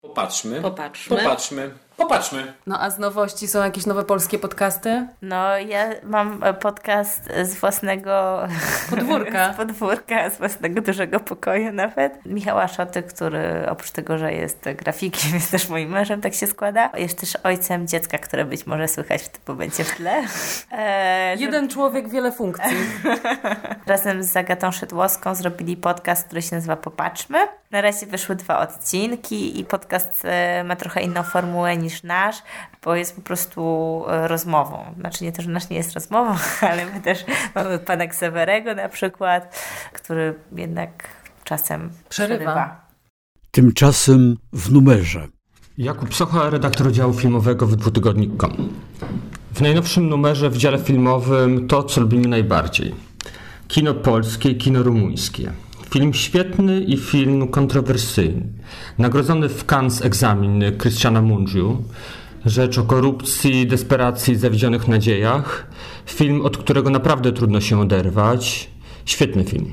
Popatrzmy. 0.00 0.60
Popatrzmy. 0.60 1.16
Popatrzmy. 1.16 1.70
Popatrzmy. 2.00 2.52
No 2.66 2.80
a 2.80 2.90
z 2.90 2.98
nowości 2.98 3.48
są 3.48 3.62
jakieś 3.62 3.86
nowe 3.86 4.04
polskie 4.04 4.38
podcasty? 4.38 5.06
No 5.22 5.58
ja 5.58 5.90
mam 6.02 6.44
e, 6.44 6.54
podcast 6.54 7.28
z 7.42 7.54
własnego 7.54 8.42
podwórka. 8.90 9.52
z 9.54 9.56
podwórka, 9.56 10.30
z 10.30 10.38
własnego 10.38 10.80
dużego 10.80 11.20
pokoju 11.20 11.72
nawet. 11.72 12.26
Michała 12.26 12.68
Szoty, 12.68 13.02
który 13.02 13.66
oprócz 13.70 13.90
tego, 13.90 14.18
że 14.18 14.32
jest 14.32 14.64
grafikiem, 14.76 15.34
jest 15.40 15.50
też 15.50 15.68
moim 15.68 15.90
mężem, 15.90 16.20
tak 16.20 16.34
się 16.34 16.46
składa. 16.46 16.90
Jest 16.96 17.20
też 17.20 17.36
ojcem 17.36 17.88
dziecka, 17.88 18.18
które 18.18 18.44
być 18.44 18.66
może 18.66 18.88
słychać 18.88 19.22
w 19.22 19.28
tym 19.28 19.42
momencie 19.48 19.84
w 19.84 19.96
tle. 19.96 20.22
E, 20.72 21.36
Jeden 21.36 21.68
człowiek, 21.68 22.08
wiele 22.08 22.32
funkcji. 22.32 22.76
Razem 23.86 24.22
z 24.22 24.26
Zagatą 24.26 24.72
Szydłowską 24.72 25.34
zrobili 25.34 25.76
podcast, 25.76 26.26
który 26.26 26.42
się 26.42 26.56
nazywa 26.56 26.76
Popatrzmy. 26.76 27.59
Na 27.70 27.80
razie 27.80 28.06
wyszły 28.06 28.36
dwa 28.36 28.58
odcinki 28.58 29.60
i 29.60 29.64
podcast 29.64 30.22
e, 30.24 30.64
ma 30.64 30.76
trochę 30.76 31.02
inną 31.02 31.22
formułę 31.22 31.76
niż 31.76 32.02
nasz, 32.02 32.36
bo 32.84 32.94
jest 32.94 33.16
po 33.16 33.22
prostu 33.22 33.62
e, 34.08 34.28
rozmową. 34.28 34.94
Znaczy 35.00 35.24
nie 35.24 35.32
to, 35.32 35.42
że 35.42 35.50
nasz 35.50 35.70
nie 35.70 35.76
jest 35.76 35.92
rozmową, 35.92 36.34
ale 36.70 36.86
my 36.86 37.00
też 37.00 37.24
mamy 37.54 37.78
pana 37.78 38.06
Ksewerego 38.06 38.74
na 38.74 38.88
przykład, 38.88 39.64
który 39.92 40.34
jednak 40.52 40.90
czasem 41.44 41.90
przerywa. 42.08 42.38
przerywa. 42.38 42.86
Tymczasem 43.50 44.36
w 44.52 44.72
numerze. 44.72 45.28
Jakub 45.78 46.14
Socha, 46.14 46.50
redaktor 46.50 46.92
działu 46.92 47.14
filmowego 47.14 47.66
w 47.66 47.76
dwutygodnik.com. 47.76 48.68
W 49.54 49.60
najnowszym 49.60 50.08
numerze 50.08 50.50
w 50.50 50.56
dziale 50.56 50.78
filmowym 50.78 51.68
to, 51.68 51.82
co 51.82 52.00
lubimy 52.00 52.28
najbardziej. 52.28 52.94
Kino 53.68 53.94
polskie 53.94 54.50
i 54.50 54.56
kino 54.56 54.82
rumuńskie. 54.82 55.52
Film 55.90 56.14
świetny 56.14 56.80
i 56.80 56.96
film 56.96 57.48
kontrowersyjny. 57.48 58.42
Nagrodzony 58.98 59.48
w 59.48 59.64
Cannes 59.64 60.04
egzamin 60.04 60.64
Krystiana 60.78 61.22
Mungiu. 61.22 61.82
Rzecz 62.46 62.78
o 62.78 62.82
korupcji, 62.82 63.66
desperacji, 63.66 64.36
zawiedzionych 64.36 64.88
nadziejach. 64.88 65.66
Film, 66.06 66.42
od 66.42 66.56
którego 66.56 66.90
naprawdę 66.90 67.32
trudno 67.32 67.60
się 67.60 67.80
oderwać. 67.80 68.70
Świetny 69.04 69.44
film. 69.44 69.72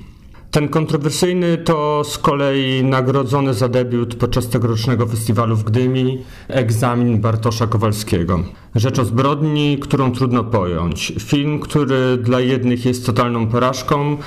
Ten 0.51 0.67
kontrowersyjny 0.67 1.57
to 1.57 2.03
z 2.03 2.17
kolei 2.17 2.83
nagrodzony 2.83 3.53
za 3.53 3.69
debiut 3.69 4.15
podczas 4.15 4.49
tegorocznego 4.49 5.07
festiwalu 5.07 5.55
w 5.55 5.63
Gdyni 5.63 6.17
egzamin 6.47 7.21
Bartosza 7.21 7.67
Kowalskiego. 7.67 8.43
Rzecz 8.75 8.99
o 8.99 9.05
zbrodni, 9.05 9.77
którą 9.81 10.11
trudno 10.11 10.43
pojąć. 10.43 11.13
Film, 11.19 11.59
który 11.59 12.17
dla 12.17 12.39
jednych 12.39 12.85
jest 12.85 13.05
totalną 13.05 13.47
porażką, 13.47 14.17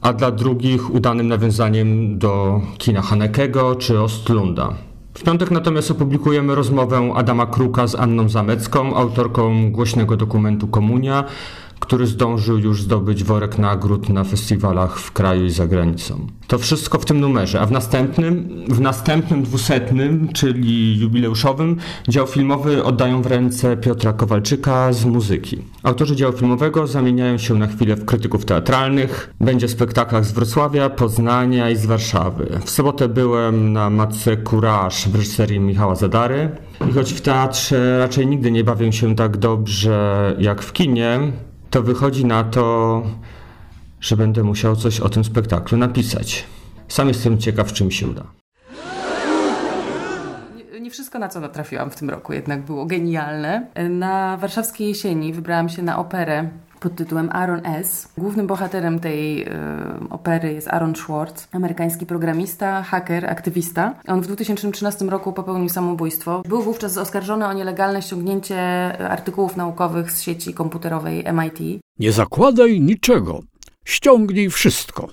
a 0.00 0.12
dla 0.12 0.30
drugich 0.30 0.94
udanym 0.94 1.28
nawiązaniem 1.28 2.18
do 2.18 2.60
kina 2.78 3.02
Hanekego 3.02 3.76
czy 3.76 4.00
Ostlunda. 4.00 4.74
W 5.14 5.22
piątek 5.22 5.50
natomiast 5.50 5.90
opublikujemy 5.90 6.54
rozmowę 6.54 7.12
Adama 7.14 7.46
Kruka 7.46 7.86
z 7.86 7.94
Anną 7.94 8.28
Zamecką, 8.28 8.96
autorką 8.96 9.72
głośnego 9.72 10.16
dokumentu 10.16 10.68
Komunia, 10.68 11.24
który 11.80 12.06
zdążył 12.06 12.58
już 12.58 12.82
zdobyć 12.82 13.24
worek 13.24 13.58
nagród 13.58 14.08
na 14.08 14.24
festiwalach 14.24 14.98
w 14.98 15.12
kraju 15.12 15.44
i 15.44 15.50
za 15.50 15.66
granicą. 15.66 16.26
To 16.46 16.58
wszystko 16.58 16.98
w 16.98 17.04
tym 17.04 17.20
numerze, 17.20 17.60
a 17.60 17.66
w 17.66 17.72
następnym, 17.72 18.64
w 18.68 18.80
następnym 18.80 19.42
dwusetnym, 19.42 20.28
czyli 20.32 21.00
jubileuszowym, 21.00 21.76
dział 22.08 22.26
filmowy 22.26 22.84
oddają 22.84 23.22
w 23.22 23.26
ręce 23.26 23.76
Piotra 23.76 24.12
Kowalczyka 24.12 24.92
z 24.92 25.04
muzyki. 25.04 25.58
Autorzy 25.82 26.16
działu 26.16 26.36
filmowego 26.36 26.86
zamieniają 26.86 27.38
się 27.38 27.54
na 27.54 27.66
chwilę 27.66 27.96
w 27.96 28.04
krytyków 28.04 28.44
teatralnych. 28.44 29.34
Będzie 29.40 29.68
w 29.68 29.70
spektaklach 29.70 30.24
z 30.24 30.32
Wrocławia, 30.32 30.90
Poznania 30.90 31.70
i 31.70 31.76
z 31.76 31.86
Warszawy. 31.86 32.60
W 32.64 32.70
sobotę 32.70 33.08
byłem 33.08 33.72
na 33.72 33.90
Matce 33.90 34.36
Courage 34.36 34.96
w 35.10 35.14
reżyserii 35.14 35.60
Michała 35.60 35.94
Zadary. 35.94 36.50
I 36.90 36.92
choć 36.92 37.12
w 37.12 37.20
teatrze 37.20 37.98
raczej 37.98 38.26
nigdy 38.26 38.50
nie 38.50 38.64
bawię 38.64 38.92
się 38.92 39.14
tak 39.14 39.36
dobrze 39.36 40.36
jak 40.38 40.62
w 40.62 40.72
kinie, 40.72 41.32
to 41.70 41.82
wychodzi 41.82 42.24
na 42.24 42.44
to, 42.44 43.02
że 44.00 44.16
będę 44.16 44.42
musiał 44.42 44.76
coś 44.76 45.00
o 45.00 45.08
tym 45.08 45.24
spektaklu 45.24 45.78
napisać. 45.78 46.44
Sam 46.88 47.08
jestem 47.08 47.38
ciekaw, 47.38 47.72
czym 47.72 47.90
się 47.90 48.08
uda. 48.08 48.24
Nie 50.80 50.90
wszystko, 50.90 51.18
na 51.18 51.28
co 51.28 51.40
natrafiłam 51.40 51.90
w 51.90 51.96
tym 51.96 52.10
roku, 52.10 52.32
jednak 52.32 52.62
było 52.64 52.86
genialne. 52.86 53.66
Na 53.90 54.36
warszawskiej 54.36 54.88
jesieni 54.88 55.32
wybrałam 55.32 55.68
się 55.68 55.82
na 55.82 55.98
operę 55.98 56.48
pod 56.78 56.94
tytułem 56.94 57.30
Aaron 57.32 57.66
S. 57.66 58.08
Głównym 58.18 58.46
bohaterem 58.46 59.00
tej 59.00 59.42
y, 59.42 59.48
opery 60.10 60.52
jest 60.52 60.68
Aaron 60.68 60.96
Schwartz, 60.96 61.48
amerykański 61.52 62.06
programista, 62.06 62.82
haker, 62.82 63.26
aktywista. 63.26 63.94
On 64.08 64.20
w 64.20 64.26
2013 64.26 65.04
roku 65.04 65.32
popełnił 65.32 65.68
samobójstwo. 65.68 66.42
Był 66.48 66.62
wówczas 66.62 66.98
oskarżony 66.98 67.46
o 67.46 67.52
nielegalne 67.52 68.02
ściągnięcie 68.02 68.58
artykułów 69.10 69.56
naukowych 69.56 70.12
z 70.12 70.22
sieci 70.22 70.54
komputerowej 70.54 71.24
MIT. 71.32 71.80
Nie 71.98 72.12
zakładaj 72.12 72.80
niczego. 72.80 73.40
Ściągnij 73.84 74.50
wszystko. 74.50 75.08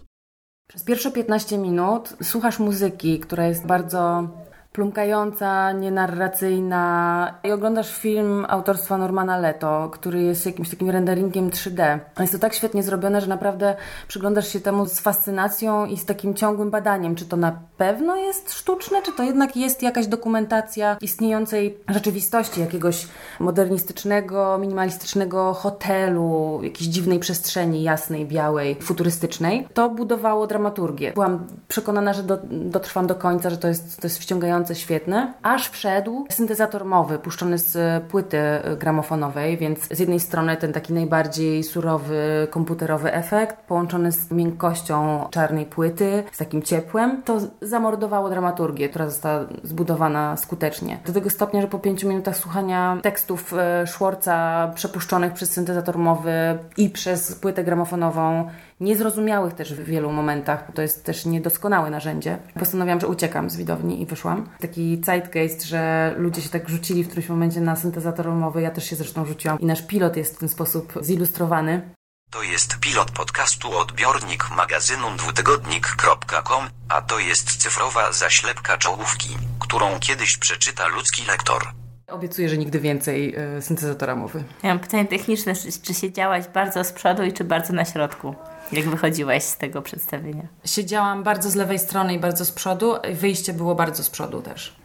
Przez 0.67 0.84
pierwsze 0.84 1.12
15 1.12 1.58
minut 1.58 2.15
słuchasz 2.23 2.60
muzyki, 2.60 3.19
która 3.19 3.47
jest 3.47 3.65
bardzo 3.65 4.28
plumkająca, 4.75 5.71
nienarracyjna 5.71 7.33
i 7.43 7.51
oglądasz 7.51 7.97
film 7.97 8.45
autorstwa 8.49 8.97
Normana 8.97 9.38
Leto, 9.38 9.89
który 9.93 10.21
jest 10.21 10.45
jakimś 10.45 10.69
takim 10.69 10.89
renderingiem 10.89 11.49
3D. 11.49 11.99
Jest 12.19 12.33
to 12.33 12.39
tak 12.39 12.53
świetnie 12.53 12.83
zrobione, 12.83 13.21
że 13.21 13.27
naprawdę 13.27 13.75
przyglądasz 14.07 14.47
się 14.47 14.59
temu 14.59 14.85
z 14.85 14.99
fascynacją 14.99 15.85
i 15.85 15.97
z 15.97 16.05
takim 16.05 16.33
ciągłym 16.33 16.71
badaniem, 16.71 17.15
czy 17.15 17.25
to 17.25 17.38
na 17.38 17.59
pewno 17.77 18.15
jest 18.15 18.53
sztuczne, 18.53 19.01
czy 19.01 19.11
to 19.11 19.23
jednak 19.23 19.55
jest 19.55 19.83
jakaś 19.83 20.07
dokumentacja 20.07 20.97
istniejącej 21.01 21.77
rzeczywistości, 21.88 22.61
jakiegoś 22.61 23.07
modernistycznego, 23.39 24.57
minimalistycznego 24.57 25.53
hotelu, 25.53 26.59
jakiejś 26.63 26.89
dziwnej 26.89 27.19
przestrzeni 27.19 27.83
jasnej, 27.83 28.25
białej, 28.25 28.75
futurystycznej. 28.81 29.67
To 29.73 29.89
budowało 29.89 30.47
dramaturgię. 30.47 31.11
Byłam 31.13 31.47
przekonana, 31.67 32.13
że 32.13 32.23
do, 32.23 32.38
dotrwam 32.51 33.07
do 33.07 33.15
końca, 33.15 33.49
że 33.49 33.57
to 33.57 33.67
jest, 33.67 34.01
to 34.01 34.07
jest 34.07 34.19
wciągające 34.19 34.64
świetne, 34.73 35.34
aż 35.43 35.69
wszedł 35.69 36.25
syntezator 36.30 36.86
mowy 36.86 37.19
puszczony 37.19 37.58
z 37.58 38.04
płyty 38.04 38.38
gramofonowej, 38.78 39.58
więc 39.58 39.80
z 39.95 39.99
jednej 39.99 40.19
strony 40.19 40.58
ten 40.58 40.73
taki 40.73 40.93
najbardziej 40.93 41.63
surowy 41.63 42.47
komputerowy 42.51 43.13
efekt 43.13 43.58
połączony 43.67 44.12
z 44.12 44.32
miękkością 44.32 45.28
czarnej 45.32 45.65
płyty, 45.65 46.23
z 46.32 46.38
takim 46.38 46.62
ciepłem, 46.62 47.23
to 47.23 47.38
zamordowało 47.62 48.30
dramaturgię, 48.30 48.89
która 48.89 49.06
została 49.06 49.45
zbudowana 49.63 50.38
skutecznie. 50.38 50.99
Do 51.06 51.13
tego 51.13 51.30
stopnia, 51.30 51.62
że 51.62 51.67
po 51.67 51.80
pięciu 51.80 52.10
minutach 52.10 52.38
słuchania 52.38 52.97
tekstów 53.01 53.54
e, 53.54 53.88
Schwarza 53.88 54.71
przepuszczonych 54.75 55.34
przez 55.34 55.51
syntezator 55.51 55.97
mowy 55.97 56.58
i 56.78 56.89
przez 56.89 57.36
płytę 57.36 57.63
gramofonową 57.63 58.49
niezrozumiałych 58.80 59.54
też 59.54 59.73
w 59.73 59.84
wielu 59.84 60.12
momentach, 60.12 60.67
bo 60.67 60.73
to 60.73 60.82
jest 60.82 61.06
też 61.06 61.25
niedoskonałe 61.25 61.89
narzędzie. 61.89 62.38
Postanowiłam, 62.60 62.99
że 62.99 63.08
uciekam 63.08 63.49
z 63.49 63.58
widowni 63.58 64.01
i 64.01 64.06
wyszłam. 64.06 64.47
Taki 64.59 65.01
zeitgeist, 65.05 65.63
że 65.63 66.13
ludzie 66.17 66.41
się 66.41 66.49
tak 66.49 66.69
rzucili 66.69 67.03
w 67.03 67.07
którymś 67.07 67.29
momencie 67.29 67.61
na 67.61 67.75
syntezator 67.75 68.27
mowy, 68.27 68.61
ja 68.61 68.71
też 68.71 68.89
się 68.89 68.95
zresztą 68.95 69.25
rzuciłam 69.25 69.59
i 69.59 69.65
nasz 69.65 69.81
pilot 69.81 70.17
jest 70.17 70.35
w 70.35 70.39
ten 70.39 70.49
sposób 70.49 70.93
zilustrowany. 71.01 71.95
To 72.31 72.43
jest 72.43 72.79
pilot 72.79 73.11
podcastu 73.11 73.77
odbiornik 73.77 74.49
magazynu 74.55 75.07
dwutygodnik.com, 75.17 76.69
a 76.89 77.01
to 77.01 77.19
jest 77.19 77.57
cyfrowa 77.57 78.11
zaślepka 78.11 78.77
czołówki, 78.77 79.37
którą 79.59 79.99
kiedyś 79.99 80.37
przeczyta 80.37 80.87
ludzki 80.87 81.25
lektor. 81.27 81.61
Obiecuję, 82.07 82.49
że 82.49 82.57
nigdy 82.57 82.79
więcej 82.79 83.35
y, 83.57 83.61
syntezatora 83.61 84.15
mowy. 84.15 84.43
Ja 84.63 84.69
mam 84.69 84.79
pytanie 84.79 85.05
techniczne, 85.05 85.55
czy, 85.55 85.81
czy 85.81 85.93
siedziałaś 85.93 86.45
bardzo 86.53 86.83
z 86.83 86.91
przodu 86.91 87.23
i 87.23 87.33
czy 87.33 87.43
bardzo 87.43 87.73
na 87.73 87.85
środku? 87.85 88.35
Jak 88.71 88.89
wychodziłaś 88.89 89.43
z 89.43 89.58
tego 89.58 89.82
przedstawienia? 89.82 90.47
Siedziałam 90.65 91.23
bardzo 91.23 91.49
z 91.49 91.56
lewej 91.56 91.80
strony 91.80 92.13
i 92.13 92.19
bardzo 92.19 92.45
z 92.45 92.51
przodu. 92.51 92.93
Wyjście 93.13 93.54
było 93.54 93.75
bardzo 93.75 94.04
z 94.04 94.10
przodu 94.10 94.41
też. 94.41 94.75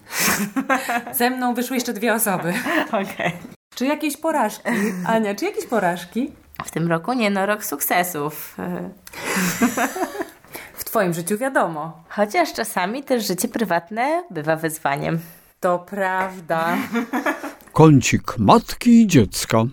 Ze 1.19 1.31
mną 1.31 1.55
wyszły 1.55 1.77
jeszcze 1.77 1.93
dwie 1.93 2.15
osoby. 2.15 2.55
Okej. 2.89 3.05
Okay. 3.05 3.33
Czy 3.75 3.87
jakieś 3.87 4.17
porażki? 4.17 4.69
Ania, 5.07 5.35
czy 5.35 5.45
jakieś 5.45 5.67
porażki? 5.67 6.33
W 6.65 6.71
tym 6.71 6.89
roku 6.89 7.13
nie, 7.13 7.31
no 7.31 7.47
rok 7.47 7.65
sukcesów. 7.65 8.57
w 10.79 10.85
Twoim 10.85 11.15
życiu 11.15 11.39
wiadomo. 11.39 12.05
Chociaż 12.09 12.53
czasami 12.53 13.05
też 13.05 13.27
życie 13.27 13.49
prywatne 13.49 14.25
bywa 14.31 14.57
wyzwaniem. 14.57 15.19
To 15.61 15.79
prawda. 15.79 16.77
Kącik 17.73 18.39
matki 18.39 19.03
i 19.03 19.07
dziecka. 19.07 19.65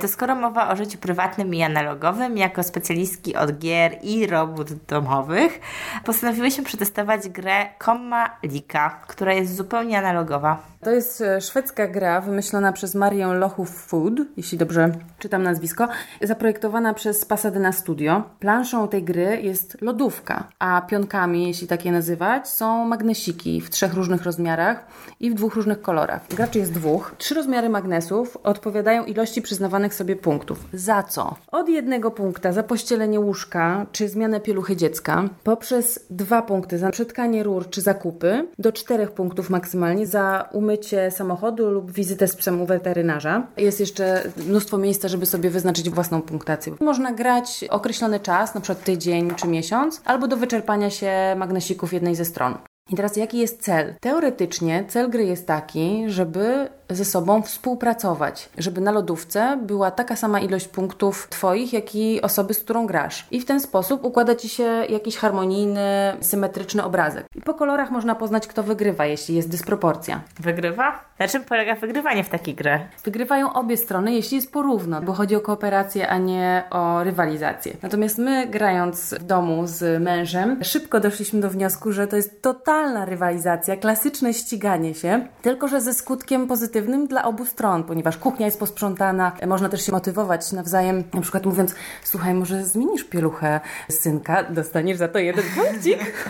To 0.00 0.08
skoro 0.08 0.34
mowa 0.34 0.70
o 0.70 0.76
życiu 0.76 0.98
prywatnym 0.98 1.54
i 1.54 1.62
analogowym, 1.62 2.36
jako 2.36 2.62
specjalistki 2.62 3.36
od 3.36 3.58
gier 3.58 3.98
i 4.02 4.26
robót 4.26 4.72
domowych, 4.72 5.60
postanowiłyśmy 6.04 6.64
przetestować 6.64 7.28
grę 7.28 7.66
Komma 7.78 8.36
Lika, 8.42 9.00
która 9.08 9.32
jest 9.32 9.56
zupełnie 9.56 9.98
analogowa. 9.98 10.62
To 10.80 10.90
jest 10.90 11.20
e, 11.20 11.40
szwedzka 11.40 11.88
gra 11.88 12.20
wymyślona 12.20 12.72
przez 12.72 12.94
Marię 12.94 13.26
Lochów 13.26 13.70
Food, 13.70 14.14
jeśli 14.36 14.58
dobrze 14.58 14.92
czytam 15.18 15.42
nazwisko, 15.42 15.88
zaprojektowana 16.22 16.94
przez 16.94 17.24
Pasadena 17.24 17.72
Studio. 17.72 18.22
Planszą 18.40 18.88
tej 18.88 19.02
gry 19.02 19.40
jest 19.42 19.82
lodówka, 19.82 20.44
a 20.58 20.80
pionkami, 20.80 21.48
jeśli 21.48 21.66
tak 21.66 21.84
je 21.84 21.92
nazywać, 21.92 22.48
są 22.48 22.84
magnesiki 22.84 23.60
w 23.60 23.70
trzech 23.70 23.94
różnych 23.94 24.22
rozmiarach 24.22 24.86
i 25.20 25.30
w 25.30 25.34
dwóch 25.34 25.54
różnych 25.54 25.82
kolorach. 25.82 26.20
Graczy 26.30 26.58
jest 26.58 26.72
dwóch. 26.72 27.14
Trzy 27.18 27.34
rozmiary 27.34 27.68
magnesów 27.68 28.36
odpowiadają 28.42 29.04
ilości 29.04 29.42
przyznawanych 29.42 29.81
sobie 29.90 30.16
punktów. 30.16 30.58
Za 30.72 31.02
co? 31.02 31.36
Od 31.52 31.68
jednego 31.68 32.10
punkta 32.10 32.52
za 32.52 32.62
pościelenie 32.62 33.20
łóżka 33.20 33.86
czy 33.92 34.08
zmianę 34.08 34.40
pieluchy 34.40 34.76
dziecka, 34.76 35.28
poprzez 35.44 36.06
dwa 36.10 36.42
punkty 36.42 36.78
za 36.78 36.90
przetkanie 36.90 37.42
rur 37.42 37.70
czy 37.70 37.80
zakupy, 37.80 38.48
do 38.58 38.72
czterech 38.72 39.10
punktów 39.10 39.50
maksymalnie 39.50 40.06
za 40.06 40.48
umycie 40.52 40.82
mycie 40.82 41.10
samochodu 41.10 41.70
lub 41.70 41.92
wizytę 41.92 42.28
z 42.28 42.36
psem 42.36 42.60
u 42.60 42.66
weterynarza. 42.66 43.46
Jest 43.56 43.80
jeszcze 43.80 44.22
mnóstwo 44.46 44.78
miejsca, 44.78 45.08
żeby 45.08 45.26
sobie 45.26 45.50
wyznaczyć 45.50 45.90
własną 45.90 46.22
punktację. 46.22 46.72
Można 46.80 47.12
grać 47.12 47.64
określony 47.70 48.20
czas, 48.20 48.54
na 48.54 48.60
przykład 48.60 48.84
tydzień 48.84 49.34
czy 49.34 49.48
miesiąc, 49.48 50.00
albo 50.04 50.28
do 50.28 50.36
wyczerpania 50.36 50.90
się 50.90 51.12
magnesików 51.36 51.92
jednej 51.92 52.14
ze 52.14 52.24
stron. 52.24 52.54
I 52.90 52.96
teraz 52.96 53.16
jaki 53.16 53.38
jest 53.38 53.62
cel? 53.62 53.94
Teoretycznie 54.00 54.84
cel 54.88 55.10
gry 55.10 55.24
jest 55.24 55.46
taki, 55.46 56.04
żeby 56.06 56.68
ze 56.92 57.04
sobą 57.04 57.42
współpracować, 57.42 58.48
żeby 58.58 58.80
na 58.80 58.90
lodówce 58.90 59.58
była 59.62 59.90
taka 59.90 60.16
sama 60.16 60.40
ilość 60.40 60.68
punktów 60.68 61.28
Twoich, 61.30 61.72
jak 61.72 61.94
i 61.94 62.22
osoby, 62.22 62.54
z 62.54 62.60
którą 62.60 62.86
grasz. 62.86 63.26
I 63.30 63.40
w 63.40 63.44
ten 63.44 63.60
sposób 63.60 64.04
układa 64.04 64.34
Ci 64.34 64.48
się 64.48 64.64
jakiś 64.88 65.16
harmonijny, 65.16 66.16
symetryczny 66.20 66.84
obrazek. 66.84 67.26
I 67.34 67.40
po 67.40 67.54
kolorach 67.54 67.90
można 67.90 68.14
poznać, 68.14 68.46
kto 68.46 68.62
wygrywa, 68.62 69.06
jeśli 69.06 69.34
jest 69.34 69.48
dysproporcja. 69.48 70.20
Wygrywa? 70.40 71.00
Na 71.18 71.28
czym 71.28 71.44
polega 71.44 71.74
wygrywanie 71.74 72.24
w 72.24 72.28
takiej 72.28 72.54
grze? 72.54 72.80
Wygrywają 73.04 73.52
obie 73.52 73.76
strony, 73.76 74.12
jeśli 74.12 74.36
jest 74.36 74.52
porówno, 74.52 75.02
bo 75.02 75.12
chodzi 75.12 75.36
o 75.36 75.40
kooperację, 75.40 76.08
a 76.08 76.18
nie 76.18 76.64
o 76.70 77.04
rywalizację. 77.04 77.76
Natomiast 77.82 78.18
my, 78.18 78.46
grając 78.46 79.14
w 79.14 79.24
domu 79.24 79.62
z 79.66 80.02
mężem, 80.02 80.64
szybko 80.64 81.00
doszliśmy 81.00 81.40
do 81.40 81.50
wniosku, 81.50 81.92
że 81.92 82.06
to 82.06 82.16
jest 82.16 82.42
totalna 82.42 83.04
rywalizacja, 83.04 83.76
klasyczne 83.76 84.34
ściganie 84.34 84.94
się, 84.94 85.26
tylko 85.42 85.68
że 85.68 85.80
ze 85.80 85.94
skutkiem 85.94 86.46
pozytywnym 86.46 86.81
dla 87.08 87.24
obu 87.24 87.46
stron, 87.46 87.84
ponieważ 87.84 88.16
kuchnia 88.16 88.46
jest 88.46 88.58
posprzątana, 88.58 89.32
można 89.46 89.68
też 89.68 89.86
się 89.86 89.92
motywować 89.92 90.52
nawzajem, 90.52 91.04
na 91.14 91.20
przykład 91.20 91.46
mówiąc, 91.46 91.74
słuchaj, 92.02 92.34
może 92.34 92.64
zmienisz 92.64 93.04
pieluchę 93.04 93.60
synka, 93.90 94.42
dostaniesz 94.42 94.98
za 94.98 95.08
to 95.08 95.18
jeden 95.18 95.44
punkcik. 95.56 96.28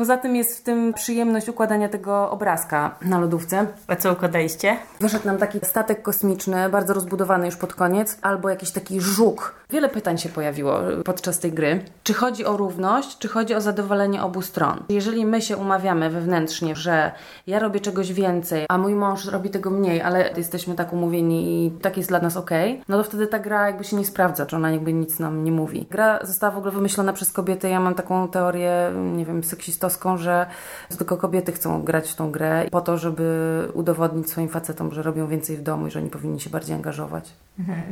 Poza 0.00 0.16
tym 0.16 0.36
jest 0.36 0.58
w 0.58 0.62
tym 0.62 0.94
przyjemność 0.94 1.48
układania 1.48 1.88
tego 1.88 2.30
obrazka 2.30 2.98
na 3.02 3.18
lodówce. 3.18 3.66
A 3.86 3.96
co 3.96 4.12
układaliście? 4.12 4.76
Wyszedł 5.00 5.26
nam 5.26 5.38
taki 5.38 5.58
statek 5.62 6.02
kosmiczny, 6.02 6.68
bardzo 6.68 6.94
rozbudowany 6.94 7.46
już 7.46 7.56
pod 7.56 7.74
koniec, 7.74 8.18
albo 8.22 8.48
jakiś 8.48 8.70
taki 8.70 9.00
żuk. 9.00 9.54
Wiele 9.70 9.88
pytań 9.88 10.18
się 10.18 10.28
pojawiło 10.28 10.80
podczas 11.04 11.38
tej 11.38 11.52
gry. 11.52 11.84
Czy 12.02 12.14
chodzi 12.14 12.44
o 12.44 12.56
równość, 12.56 13.18
czy 13.18 13.28
chodzi 13.28 13.54
o 13.54 13.60
zadowolenie 13.60 14.22
obu 14.22 14.42
stron? 14.42 14.82
Jeżeli 14.88 15.26
my 15.26 15.42
się 15.42 15.56
umawiamy 15.56 16.10
wewnętrznie, 16.10 16.76
że 16.76 17.12
ja 17.46 17.58
robię 17.58 17.80
czegoś 17.80 18.12
więcej, 18.12 18.66
a 18.68 18.78
mój 18.78 18.94
mąż 18.94 19.24
robi 19.24 19.50
tego 19.50 19.70
mniej, 19.70 20.02
ale 20.02 20.30
jesteśmy 20.36 20.74
tak 20.74 20.92
umówieni 20.92 21.66
i 21.66 21.70
tak 21.70 21.96
jest 21.96 22.08
dla 22.08 22.20
nas 22.20 22.36
ok, 22.36 22.50
no 22.88 22.96
to 22.96 23.04
wtedy 23.04 23.26
ta 23.26 23.38
gra 23.38 23.66
jakby 23.66 23.84
się 23.84 23.96
nie 23.96 24.04
sprawdza, 24.04 24.46
czy 24.46 24.56
ona 24.56 24.70
jakby 24.70 24.92
nic 24.92 25.18
nam 25.18 25.44
nie 25.44 25.52
mówi. 25.52 25.86
Gra 25.90 26.18
została 26.22 26.52
w 26.52 26.58
ogóle 26.58 26.72
wymyślona 26.72 27.12
przez 27.12 27.32
kobiety. 27.32 27.68
Ja 27.68 27.80
mam 27.80 27.94
taką 27.94 28.28
teorię, 28.28 28.92
nie 29.16 29.24
wiem, 29.24 29.44
seksistowską, 29.44 29.89
że 30.18 30.46
tylko 30.98 31.16
kobiety 31.16 31.52
chcą 31.52 31.82
grać 31.82 32.10
w 32.10 32.16
tą 32.16 32.30
grę 32.30 32.66
po 32.70 32.80
to, 32.80 32.98
żeby 32.98 33.68
udowodnić 33.74 34.30
swoim 34.30 34.48
facetom, 34.48 34.92
że 34.92 35.02
robią 35.02 35.26
więcej 35.26 35.56
w 35.56 35.62
domu 35.62 35.86
i 35.86 35.90
że 35.90 36.00
oni 36.00 36.10
powinni 36.10 36.40
się 36.40 36.50
bardziej 36.50 36.76
angażować. 36.76 37.32
Mhm. 37.58 37.82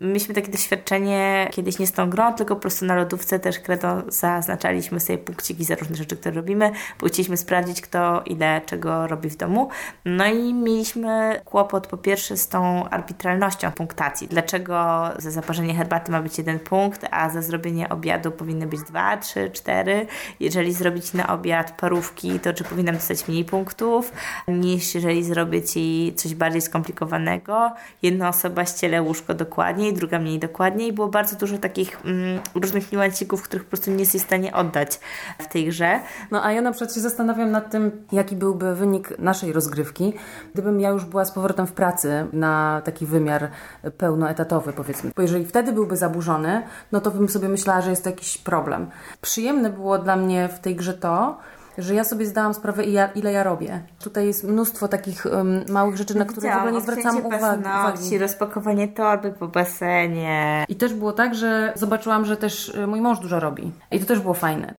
Mieliśmy 0.00 0.34
takie 0.34 0.52
doświadczenie 0.52 1.48
kiedyś 1.52 1.78
nie 1.78 1.86
z 1.86 1.92
tą 1.92 2.10
grą, 2.10 2.34
tylko 2.34 2.54
po 2.54 2.60
prostu 2.60 2.84
na 2.84 2.94
lodówce 2.94 3.38
też 3.38 3.58
kredą 3.58 4.02
zaznaczaliśmy 4.08 5.00
sobie 5.00 5.18
punkciki 5.18 5.64
za 5.64 5.74
różne 5.74 5.96
rzeczy, 5.96 6.16
które 6.16 6.34
robimy, 6.34 6.70
bo 7.00 7.06
chcieliśmy 7.06 7.36
sprawdzić, 7.36 7.80
kto 7.80 8.22
ile 8.26 8.60
czego 8.66 9.06
robi 9.06 9.30
w 9.30 9.36
domu. 9.36 9.68
No 10.04 10.26
i 10.26 10.54
mieliśmy 10.54 11.40
kłopot 11.44 11.86
po 11.86 11.96
pierwsze 11.96 12.36
z 12.36 12.48
tą 12.48 12.88
arbitralnością 12.88 13.70
punktacji. 13.70 14.28
Dlaczego 14.28 15.04
za 15.18 15.30
zaparzenie 15.30 15.74
herbaty 15.74 16.12
ma 16.12 16.22
być 16.22 16.38
jeden 16.38 16.58
punkt, 16.58 17.06
a 17.10 17.30
za 17.30 17.42
zrobienie 17.42 17.88
obiadu 17.88 18.30
powinny 18.30 18.66
być 18.66 18.80
dwa, 18.80 19.16
trzy, 19.16 19.50
cztery. 19.50 20.06
Jeżeli 20.40 20.72
zrobić 20.72 21.14
na 21.14 21.28
obiad 21.28 21.80
parówki, 21.80 22.40
to 22.40 22.52
czy 22.52 22.64
powinnam 22.64 22.94
dostać 22.94 23.28
mniej 23.28 23.44
punktów, 23.44 24.12
niż 24.48 24.94
jeżeli 24.94 25.24
zrobię 25.24 25.62
Ci 25.62 26.12
coś 26.16 26.34
bardziej 26.34 26.60
skomplikowanego. 26.60 27.70
Jedna 28.02 28.28
osoba 28.28 28.66
ściele 28.66 29.02
łóżko 29.02 29.34
dokładnie, 29.34 29.87
druga 29.92 30.18
mniej 30.18 30.38
dokładniej. 30.38 30.92
Było 30.92 31.08
bardzo 31.08 31.36
dużo 31.36 31.58
takich 31.58 32.00
mm, 32.04 32.40
różnych 32.54 32.92
niuancików, 32.92 33.42
których 33.42 33.64
po 33.64 33.70
prostu 33.70 33.90
nie 33.90 33.98
jesteś 33.98 34.22
w 34.22 34.24
stanie 34.24 34.54
oddać 34.54 35.00
w 35.38 35.46
tej 35.46 35.66
grze. 35.66 36.00
No 36.30 36.44
a 36.44 36.52
ja 36.52 36.62
na 36.62 36.72
przykład 36.72 36.94
się 36.94 37.00
zastanawiam 37.00 37.50
nad 37.50 37.70
tym, 37.70 38.06
jaki 38.12 38.36
byłby 38.36 38.74
wynik 38.74 39.18
naszej 39.18 39.52
rozgrywki, 39.52 40.12
gdybym 40.52 40.80
ja 40.80 40.90
już 40.90 41.04
była 41.04 41.24
z 41.24 41.32
powrotem 41.32 41.66
w 41.66 41.72
pracy 41.72 42.26
na 42.32 42.82
taki 42.84 43.06
wymiar 43.06 43.50
pełnoetatowy, 43.98 44.72
powiedzmy. 44.72 45.10
Bo 45.16 45.22
jeżeli 45.22 45.46
wtedy 45.46 45.72
byłby 45.72 45.96
zaburzony, 45.96 46.62
no 46.92 47.00
to 47.00 47.10
bym 47.10 47.28
sobie 47.28 47.48
myślała, 47.48 47.80
że 47.80 47.90
jest 47.90 48.04
to 48.04 48.10
jakiś 48.10 48.38
problem. 48.38 48.90
Przyjemne 49.20 49.70
było 49.70 49.98
dla 49.98 50.16
mnie 50.16 50.48
w 50.48 50.58
tej 50.58 50.76
grze 50.76 50.94
to, 50.94 51.38
że 51.78 51.94
ja 51.94 52.04
sobie 52.04 52.26
zdałam 52.26 52.54
sprawę, 52.54 52.84
ile 53.14 53.32
ja 53.32 53.42
robię. 53.42 53.82
Tutaj 54.02 54.26
jest 54.26 54.44
mnóstwo 54.44 54.88
takich 54.88 55.26
um, 55.26 55.64
małych 55.68 55.96
rzeczy, 55.96 56.18
na 56.18 56.24
które 56.24 56.54
w 56.54 56.56
ogóle 56.56 56.72
nie 56.72 56.80
zwracam 56.80 57.26
uwagi. 57.26 57.60
uwagi. 57.60 58.18
rozpakowanie 58.18 58.88
torby 58.88 59.32
po 59.32 59.48
basenie. 59.48 60.64
I 60.68 60.76
też 60.76 60.94
było 60.94 61.12
tak, 61.12 61.34
że 61.34 61.72
zobaczyłam, 61.76 62.24
że 62.24 62.36
też 62.36 62.68
y, 62.68 62.86
mój 62.86 63.00
mąż 63.00 63.18
dużo 63.18 63.40
robi. 63.40 63.72
I 63.90 64.00
to 64.00 64.06
też 64.06 64.20
było 64.20 64.34
fajne. 64.34 64.74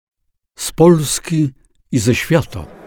Z 0.59 0.71
Polski 0.71 1.53
i 1.91 1.99
ze 1.99 2.15
świata. 2.15 2.78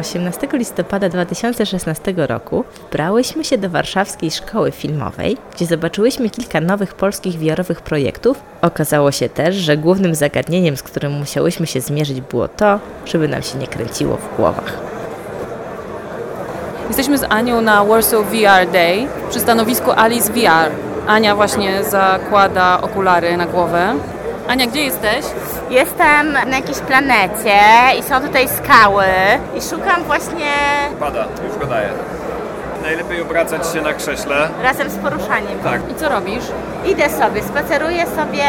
18 0.00 0.48
listopada 0.52 1.08
2016 1.08 2.14
roku 2.16 2.64
wbrałyśmy 2.88 3.44
się 3.44 3.58
do 3.58 3.70
warszawskiej 3.70 4.30
szkoły 4.30 4.72
filmowej, 4.72 5.36
gdzie 5.54 5.66
zobaczyłyśmy 5.66 6.30
kilka 6.30 6.60
nowych 6.60 6.94
polskich 6.94 7.38
wiarowych 7.38 7.80
projektów. 7.80 8.42
Okazało 8.62 9.12
się 9.12 9.28
też, 9.28 9.54
że 9.54 9.76
głównym 9.76 10.14
zagadnieniem, 10.14 10.76
z 10.76 10.82
którym 10.82 11.12
musiałyśmy 11.12 11.66
się 11.66 11.80
zmierzyć, 11.80 12.20
było 12.20 12.48
to, 12.48 12.78
żeby 13.06 13.28
nam 13.28 13.42
się 13.42 13.58
nie 13.58 13.66
kręciło 13.66 14.16
w 14.16 14.36
głowach. 14.36 14.78
Jesteśmy 16.88 17.18
z 17.18 17.22
Anią 17.22 17.60
na 17.60 17.84
Warsaw 17.84 18.24
VR 18.26 18.72
Day 18.72 19.06
przy 19.30 19.40
stanowisku 19.40 19.90
Alice 19.90 20.32
VR. 20.32 20.70
Ania 21.06 21.36
właśnie 21.36 21.84
zakłada 21.84 22.80
okulary 22.80 23.36
na 23.36 23.46
głowę. 23.46 23.94
Ania, 24.48 24.66
gdzie 24.66 24.84
jesteś? 24.84 25.24
Jestem 25.70 26.32
na 26.32 26.56
jakiejś 26.56 26.78
planecie 26.78 27.60
i 27.98 28.02
są 28.02 28.20
tutaj 28.20 28.48
skały 28.48 29.04
i 29.56 29.62
szukam 29.62 30.02
właśnie... 30.02 30.52
Pada, 31.00 31.24
już 31.48 31.58
go 31.58 31.66
daję. 31.66 31.88
Najlepiej 32.82 33.22
obracać 33.22 33.72
się 33.72 33.80
na 33.80 33.94
krześle. 33.94 34.48
Razem 34.62 34.90
z 34.90 34.96
poruszaniem. 34.96 35.58
Tak. 35.64 35.80
I 35.90 35.94
co 35.94 36.08
robisz? 36.08 36.44
Idę 36.86 37.10
sobie, 37.10 37.42
spaceruję 37.42 38.06
sobie 38.06 38.48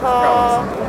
po 0.00 0.22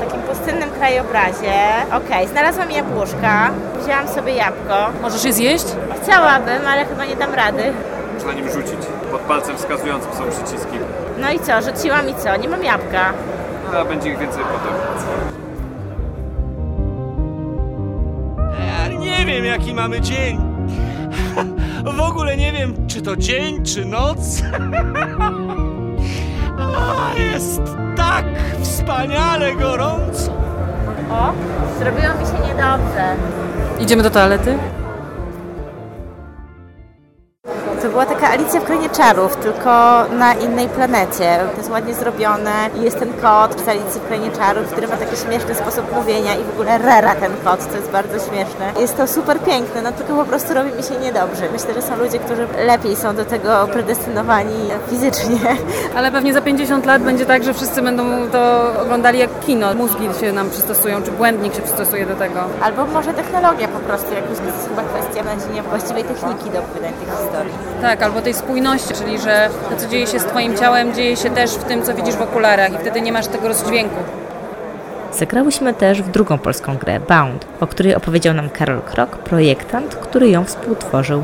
takim 0.06 0.22
pustynnym 0.22 0.72
krajobrazie. 0.72 1.54
Okej, 1.88 2.08
okay, 2.08 2.28
znalazłam 2.28 2.72
jabłuszka, 2.72 3.50
wzięłam 3.84 4.08
sobie 4.08 4.34
jabłko. 4.34 4.76
Możesz 5.02 5.24
je 5.24 5.34
zjeść? 5.34 5.66
Chciałabym, 6.04 6.68
ale 6.68 6.86
chyba 6.86 7.06
nie 7.06 7.16
dam 7.16 7.34
rady. 7.34 7.74
Można 8.14 8.34
nim 8.34 8.50
rzucić. 8.52 8.80
Pod 9.12 9.22
palcem 9.22 9.58
wskazującym 9.58 10.12
są 10.14 10.24
przyciski. 10.30 10.78
No 11.18 11.32
i 11.32 11.40
co, 11.40 11.62
rzuciłam 11.62 12.10
i 12.10 12.16
co? 12.16 12.36
Nie 12.36 12.50
mam 12.50 12.64
jabłka. 12.64 13.14
A 13.80 13.86
będzie 13.86 14.10
ich 14.10 14.20
więcej 14.20 14.44
potem. 14.44 14.74
nie 19.00 19.26
wiem, 19.26 19.46
jaki 19.46 19.74
mamy 19.74 20.02
dzień. 20.02 20.38
W 21.98 22.00
ogóle 22.00 22.38
nie 22.38 22.52
wiem, 22.52 22.88
czy 22.88 23.02
to 23.02 23.16
dzień, 23.16 23.66
czy 23.66 23.86
noc. 23.86 24.42
A 26.60 27.20
jest 27.20 27.62
tak 27.96 28.26
wspaniale 28.62 29.56
gorąco. 29.56 30.32
O, 31.12 31.34
zrobiło 31.80 32.14
mi 32.14 32.26
się 32.26 32.48
niedobrze. 32.48 33.16
Idziemy 33.80 34.04
do 34.04 34.10
toalety? 34.10 34.58
To 37.84 37.90
była 37.90 38.06
taka 38.06 38.30
Alicja 38.30 38.60
w 38.60 38.64
Krainie 38.64 38.90
Czarów, 38.90 39.36
tylko 39.36 39.70
na 40.10 40.34
innej 40.34 40.70
planecie. 40.70 41.40
To 41.52 41.58
jest 41.58 41.70
ładnie 41.72 41.94
zrobione 41.94 42.52
i 42.80 42.82
jest 42.82 43.00
ten 43.00 43.14
kot 43.14 43.62
z 43.66 43.68
Alicji 43.68 44.02
w 44.02 44.08
Krainie 44.08 44.32
Czarów, 44.32 44.72
który 44.72 44.88
ma 44.88 44.98
taki 44.98 45.18
śmieszny 45.18 45.56
sposób 45.56 45.96
mówienia 45.96 46.36
i 46.36 46.44
w 46.44 46.50
ogóle 46.50 46.78
rera 46.78 47.16
ten 47.16 47.32
kot, 47.44 47.72
to 47.72 47.78
jest 47.78 47.92
bardzo 47.92 48.14
śmieszne. 48.14 48.74
Jest 48.80 48.98
to 48.98 49.08
super 49.08 49.40
piękne, 49.40 49.82
no 49.82 49.92
tylko 49.92 50.16
po 50.16 50.26
prostu 50.26 50.54
robi 50.54 50.72
mi 50.72 50.84
się 50.84 50.96
niedobrze. 50.96 51.44
Myślę, 51.52 51.74
że 51.74 51.82
są 51.82 51.96
ludzie, 51.96 52.20
którzy 52.20 52.48
lepiej 52.66 52.96
są 52.96 53.16
do 53.16 53.26
tego 53.26 53.68
predestynowani 53.74 54.70
fizycznie. 54.90 55.40
Ale 55.98 56.12
pewnie 56.12 56.34
za 56.34 56.42
50 56.42 56.86
lat 56.86 57.02
będzie 57.02 57.26
tak, 57.26 57.44
że 57.44 57.54
wszyscy 57.54 57.82
będą 57.82 58.04
to 58.32 58.72
oglądali 58.82 59.20
jak 59.20 59.40
kino. 59.40 59.74
Mózgi 59.74 60.10
się 60.20 60.32
nam 60.32 60.50
przystosują, 60.50 61.04
czy 61.04 61.12
błędnik 61.12 61.56
się 61.56 61.62
przystosuje 61.62 62.06
do 62.06 62.16
tego. 62.16 62.40
Albo 62.62 62.86
może 62.86 63.14
technologia 63.14 63.68
po 63.68 63.80
prostu, 63.80 64.14
jakoś 64.14 64.38
to 64.38 64.46
jest 64.46 64.70
chyba 64.70 64.84
kwestia 64.84 65.24
właściwej 65.70 66.04
techniki 66.04 66.50
do 66.50 66.60
opowiadania 66.60 66.98
tych 66.98 67.20
historii. 67.20 67.73
Tak, 67.84 68.04
albo 68.04 68.22
tej 68.22 68.34
spójności, 68.34 68.94
czyli 68.94 69.20
że 69.20 69.50
to, 69.70 69.76
co 69.76 69.88
dzieje 69.88 70.08
się 70.08 70.20
z 70.20 70.26
Twoim 70.26 70.58
ciałem, 70.58 70.94
dzieje 70.94 71.18
się 71.18 71.30
też 71.30 71.52
w 71.52 71.64
tym, 71.64 71.84
co 71.84 71.94
widzisz 71.94 72.16
w 72.16 72.22
okularach 72.22 72.74
i 72.74 72.78
wtedy 72.78 73.02
nie 73.02 73.12
masz 73.12 73.28
tego 73.28 73.48
rozdźwięku. 73.48 73.96
Zagrałyśmy 75.14 75.74
też 75.74 76.02
w 76.02 76.12
drugą 76.12 76.38
polską 76.38 76.78
grę, 76.78 77.00
Bound, 77.00 77.46
o 77.60 77.68
której 77.68 77.96
opowiedział 77.96 78.34
nam 78.34 78.50
Karol 78.50 78.82
Krok, 78.82 79.18
projektant, 79.18 79.96
który 79.96 80.30
ją 80.30 80.44
współtworzył. 80.44 81.24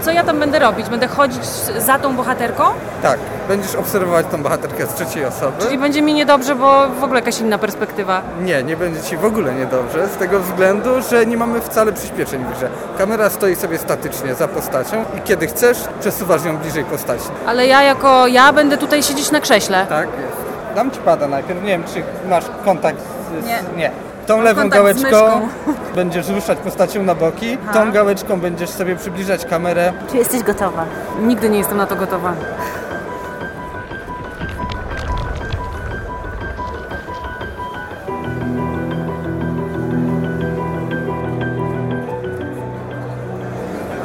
Co 0.00 0.10
ja 0.10 0.24
tam 0.24 0.38
będę 0.38 0.58
robić? 0.58 0.88
Będę 0.88 1.06
chodzić 1.06 1.44
za 1.78 1.98
tą 1.98 2.16
bohaterką? 2.16 2.64
Tak, 3.02 3.18
będziesz 3.48 3.74
obserwować 3.74 4.26
tą 4.30 4.42
bohaterkę 4.42 4.86
z 4.86 4.94
trzeciej 4.94 5.24
osoby. 5.24 5.52
Czyli 5.62 5.78
będzie 5.78 6.02
mi 6.02 6.14
niedobrze, 6.14 6.54
bo 6.54 6.88
w 6.88 7.04
ogóle 7.04 7.20
jakaś 7.20 7.40
inna 7.40 7.58
perspektywa. 7.58 8.22
Nie, 8.40 8.62
nie 8.62 8.76
będzie 8.76 9.00
ci 9.02 9.16
w 9.16 9.24
ogóle 9.24 9.54
niedobrze, 9.54 10.08
z 10.08 10.16
tego 10.16 10.40
względu, 10.40 10.90
że 11.10 11.26
nie 11.26 11.36
mamy 11.36 11.60
wcale 11.60 11.92
przyspieszeń 11.92 12.44
w 12.44 12.56
grze. 12.56 12.68
Kamera 12.98 13.30
stoi 13.30 13.56
sobie 13.56 13.78
statycznie 13.78 14.34
za 14.34 14.48
postacią 14.48 15.04
i 15.18 15.20
kiedy 15.20 15.46
chcesz, 15.46 15.78
przesuwasz 16.00 16.44
ją 16.44 16.56
bliżej 16.56 16.84
postaci. 16.84 17.28
Ale 17.46 17.66
ja 17.66 17.82
jako 17.82 18.26
ja 18.26 18.52
będę 18.52 18.78
tutaj 18.78 19.02
siedzieć 19.02 19.30
na 19.30 19.40
krześle. 19.40 19.86
Tak, 19.86 20.08
jest. 20.08 20.46
Dam 20.74 20.90
ci 20.90 21.00
pada 21.00 21.28
najpierw, 21.28 21.62
nie 21.62 21.68
wiem 21.68 21.84
czy 21.84 22.02
masz 22.28 22.44
kontakt 22.64 22.98
z... 23.42 23.46
Nie. 23.46 23.58
nie. 23.76 23.90
Tą 24.26 24.40
lewą 24.42 24.68
gałeczką 24.68 25.48
będziesz 25.94 26.28
ruszać 26.28 26.58
postacią 26.58 27.02
na 27.02 27.14
boki, 27.14 27.58
Aha. 27.62 27.72
tą 27.72 27.92
gałeczką 27.92 28.40
będziesz 28.40 28.70
sobie 28.70 28.96
przybliżać 28.96 29.44
kamerę. 29.44 29.92
Czy 30.10 30.16
jesteś 30.16 30.42
gotowa? 30.42 30.84
Nigdy 31.22 31.50
nie 31.50 31.58
jestem 31.58 31.76
na 31.76 31.86
to 31.86 31.96
gotowa. 31.96 32.32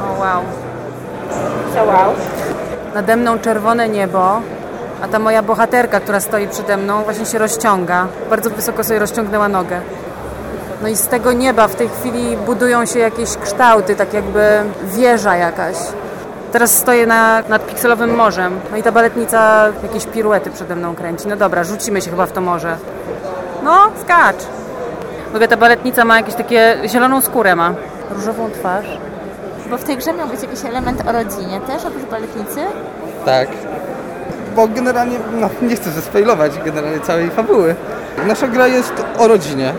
O 0.00 0.20
wow. 0.20 0.42
Co 1.74 1.84
wow? 1.84 2.14
Nade 2.94 3.16
mną 3.16 3.38
czerwone 3.38 3.88
niebo, 3.88 4.40
a 5.02 5.08
ta 5.08 5.18
moja 5.18 5.42
bohaterka, 5.42 6.00
która 6.00 6.20
stoi 6.20 6.48
przede 6.48 6.76
mną, 6.76 7.02
właśnie 7.02 7.26
się 7.26 7.38
rozciąga. 7.38 8.06
Bardzo 8.30 8.50
wysoko 8.50 8.84
sobie 8.84 8.98
rozciągnęła 8.98 9.48
nogę. 9.48 9.80
No 10.82 10.88
i 10.88 10.96
z 10.96 11.06
tego 11.06 11.32
nieba 11.32 11.68
w 11.68 11.74
tej 11.74 11.88
chwili 11.88 12.36
budują 12.36 12.86
się 12.86 12.98
jakieś 12.98 13.36
kształty, 13.36 13.96
tak 13.96 14.14
jakby 14.14 14.42
wieża 14.84 15.36
jakaś. 15.36 15.76
Teraz 16.52 16.78
stoję 16.78 17.06
na, 17.06 17.42
nad 17.48 17.66
pikselowym 17.66 18.14
morzem. 18.14 18.60
No 18.70 18.76
i 18.76 18.82
ta 18.82 18.92
baletnica 18.92 19.68
jakieś 19.82 20.06
piruety 20.06 20.50
przede 20.50 20.76
mną 20.76 20.94
kręci. 20.94 21.28
No 21.28 21.36
dobra, 21.36 21.64
rzucimy 21.64 22.00
się 22.00 22.10
chyba 22.10 22.26
w 22.26 22.32
to 22.32 22.40
morze. 22.40 22.76
No, 23.62 23.78
skacz! 24.04 24.36
W 25.26 25.34
ogóle 25.34 25.48
ta 25.48 25.56
baletnica 25.56 26.04
ma 26.04 26.16
jakieś 26.16 26.34
takie 26.34 26.78
zieloną 26.86 27.20
skórę 27.20 27.56
ma. 27.56 27.74
Różową 28.10 28.50
twarz. 28.50 28.86
Bo 29.70 29.78
w 29.78 29.84
tej 29.84 29.96
grze 29.96 30.12
miał 30.12 30.28
być 30.28 30.42
jakiś 30.42 30.64
element 30.64 31.08
o 31.08 31.12
rodzinie 31.12 31.60
też, 31.60 31.84
oprócz 31.84 32.04
baletnicy? 32.10 32.60
Tak. 33.24 33.48
Bo 34.56 34.68
generalnie, 34.68 35.18
no 35.32 35.50
nie 35.62 35.76
chcę 35.76 35.90
zespoilować 35.90 36.52
generalnie 36.64 37.00
całej 37.00 37.30
fabuły. 37.30 37.74
Nasza 38.26 38.48
gra 38.48 38.66
jest 38.66 38.92
o 39.18 39.28
rodzinie 39.28 39.74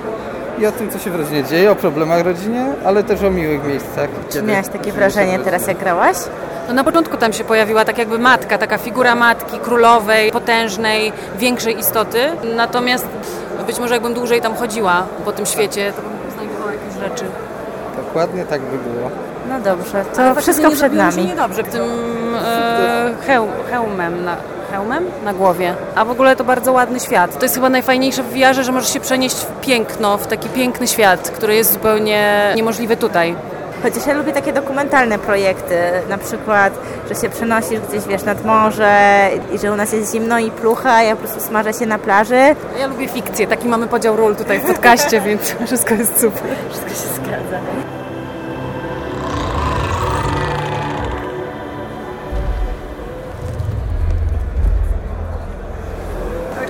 i 0.60 0.66
o 0.66 0.72
tym, 0.72 0.89
co 0.92 1.00
się 1.00 1.12
w 1.12 1.16
rodzinie 1.16 1.44
dzieje, 1.44 1.72
o 1.72 1.76
problemach 1.76 2.26
rodzinie, 2.26 2.66
ale 2.86 3.04
też 3.04 3.24
o 3.24 3.32
miłych 3.32 3.63
miejscach. 3.63 4.10
Czy 4.30 4.42
miałaś 4.42 4.68
takie 4.68 4.92
wrażenie 4.92 5.39
teraz, 5.39 5.68
jak 5.68 5.78
grałaś? 5.78 6.18
No 6.68 6.74
na 6.74 6.84
początku 6.84 7.18
tam 7.18 7.34
się 7.34 7.44
pojawiła 7.44 7.86
tak 7.86 7.98
jakby 7.98 8.20
matka, 8.20 8.58
taka 8.58 8.78
figura 8.78 9.16
matki 9.16 9.60
królowej, 9.60 10.32
potężnej, 10.32 11.12
większej 11.38 11.80
istoty. 11.80 12.20
Natomiast 12.56 13.08
być 13.68 13.80
może 13.80 13.94
jakbym 13.94 14.13
dłużej 14.13 14.42
tam 14.42 14.56
chodziła 14.56 15.04
po 15.26 15.32
tym 15.32 15.46
świecie, 15.46 15.94
to 15.96 16.02
bym 16.02 16.32
znajdowała 16.36 16.72
jakieś 16.72 16.94
rzeczy. 16.94 17.26
Dokładnie 17.98 18.46
tak 18.46 18.62
by 18.62 18.78
było. 18.78 19.10
No 19.50 19.60
dobrze, 19.60 20.06
to 20.16 20.42
wszystko 20.42 20.68
nie 20.70 20.76
przed 20.76 20.94
nami. 20.94 21.13
się 21.13 21.24
niedobrze 21.24 21.63
tym 21.63 21.82
e, 22.46 23.12
heł, 23.28 23.48
hełmem 23.72 24.26
na, 24.26 24.38
hełmem 24.74 25.06
na 25.24 25.34
głowie. 25.34 25.76
A 25.96 26.06
w 26.06 26.12
ogóle 26.12 26.36
to 26.36 26.44
bardzo 26.44 26.72
ładny 26.72 27.00
świat. 27.00 27.38
To 27.40 27.46
jest 27.46 27.56
chyba 27.56 27.70
najfajniejsze 27.70 28.24
w 28.24 28.34
VR, 28.34 28.64
że 28.64 28.72
możesz 28.72 28.94
się 28.94 29.00
przenieść 29.00 29.36
w 29.36 29.62
piękno, 29.62 30.18
w 30.18 30.28
taki 30.28 30.50
piękny 30.50 30.88
świat, 30.88 31.30
który 31.30 31.56
jest 31.56 31.74
zupełnie 31.74 32.54
niemożliwy 32.56 32.98
tutaj. 32.98 33.36
Chociaż 33.84 34.08
ja 34.08 34.14
lubię 34.14 34.34
takie 34.34 34.54
dokumentalne 34.54 35.20
projekty, 35.20 35.76
na 36.10 36.18
przykład, 36.18 36.74
że 37.10 37.22
się 37.22 37.30
przenosisz 37.30 37.80
gdzieś, 37.80 38.04
wiesz, 38.04 38.24
nad 38.24 38.46
morze 38.46 39.30
i 39.56 39.58
że 39.58 39.72
u 39.72 39.76
nas 39.76 39.94
jest 39.94 40.12
zimno 40.12 40.40
i 40.40 40.52
plucha, 40.52 41.04
ja 41.04 41.16
po 41.16 41.22
prostu 41.22 41.42
smażę 41.42 41.74
się 41.74 41.86
na 41.86 42.00
plaży. 42.00 42.56
Ja 42.80 42.88
lubię 42.88 43.08
fikcję, 43.08 43.48
taki 43.48 43.68
mamy 43.68 43.88
podział 43.88 44.16
ról 44.16 44.36
tutaj 44.36 44.60
w 44.60 44.66
podcaście, 44.66 45.22
więc 45.28 45.56
wszystko 45.66 45.94
jest 45.94 46.22
super. 46.22 46.56
Wszystko 46.70 46.90
się 46.90 47.16
zgadza. 47.16 47.60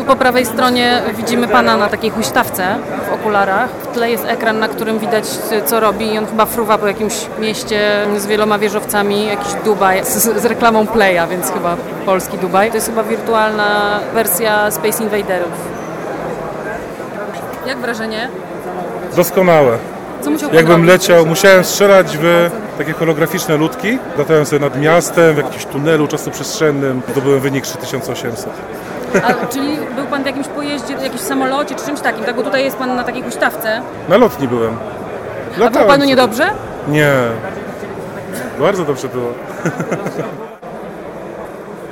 Tu 0.04 0.08
po 0.08 0.16
prawej 0.16 0.46
stronie 0.46 1.02
widzimy 1.18 1.48
pana 1.48 1.78
na 1.78 1.89
takiej 1.89 2.10
huśtawce 2.10 2.76
w 3.10 3.13
okularach. 3.13 3.70
W 3.70 3.88
tle 3.88 4.10
jest 4.12 4.26
ekran, 4.26 4.60
na 4.60 4.68
którym 4.68 5.00
widać 5.00 5.26
co 5.66 5.80
robi 5.80 6.13
i 6.13 6.18
on 6.18 6.26
chyba 6.26 6.46
fruwa 6.46 6.78
po 6.78 6.88
jakimś 6.88 7.13
mieście 7.39 8.06
z 8.18 8.26
wieloma 8.26 8.60
wieżowcami, 8.60 9.28
jakiś 9.28 9.54
Dubaj 9.66 10.06
z, 10.06 10.42
z 10.42 10.46
reklamą 10.46 10.88
Playa, 10.88 11.28
więc 11.30 11.52
chyba 11.52 11.76
polski 12.06 12.38
Dubaj. 12.38 12.70
To 12.70 12.76
jest 12.76 12.88
chyba 12.88 13.04
wirtualna 13.04 14.00
wersja 14.13 14.72
Space 14.72 15.04
Invaderów. 15.04 15.52
Jak 17.68 17.78
wrażenie? 17.78 18.30
Doskonałe. 19.16 19.78
Co 20.22 20.30
musiał 20.30 20.50
pan 20.50 20.58
Jakbym 20.58 20.76
robić? 20.76 20.88
leciał, 20.89 21.26
musiałem 21.26 21.63
strzelać 21.63 22.18
w 22.22 22.50
takie 22.78 22.94
holograficzne 22.94 23.58
ludki. 23.58 23.98
Latałem 24.18 24.46
sobie 24.46 24.60
nad 24.60 24.80
miastem, 24.80 25.34
w 25.36 25.38
jakimś 25.38 25.66
tunelu 25.66 26.08
czasoprzestrzennym. 26.08 27.02
Zdobyłem 27.12 27.39
wynik 27.39 27.63
3800. 27.68 28.50
A, 29.23 29.47
czyli 29.47 29.78
był 29.95 30.06
pan 30.06 30.23
w 30.23 30.26
jakimś 30.26 30.47
pojeździe, 30.47 30.93
jakimś 30.93 31.21
samolocie 31.21 31.76
czy 31.76 31.86
czymś 31.86 31.99
takim, 31.99 32.23
tak? 32.26 32.36
Bo 32.36 32.43
tutaj 32.43 32.63
jest 32.63 32.78
pan 32.78 32.95
na 32.95 33.04
takiej 33.04 33.23
huśtawce. 33.23 33.82
Na 34.10 34.17
lotni 34.17 34.47
byłem. 34.47 34.73
A 34.73 35.56
było 35.56 35.65
Latałem 35.65 35.88
panu 35.88 35.99
sobie. 36.02 36.10
niedobrze? 36.10 36.45
Nie. 36.88 37.13
Bardzo 38.60 38.86
dobrze 38.86 39.08
było. 39.10 39.28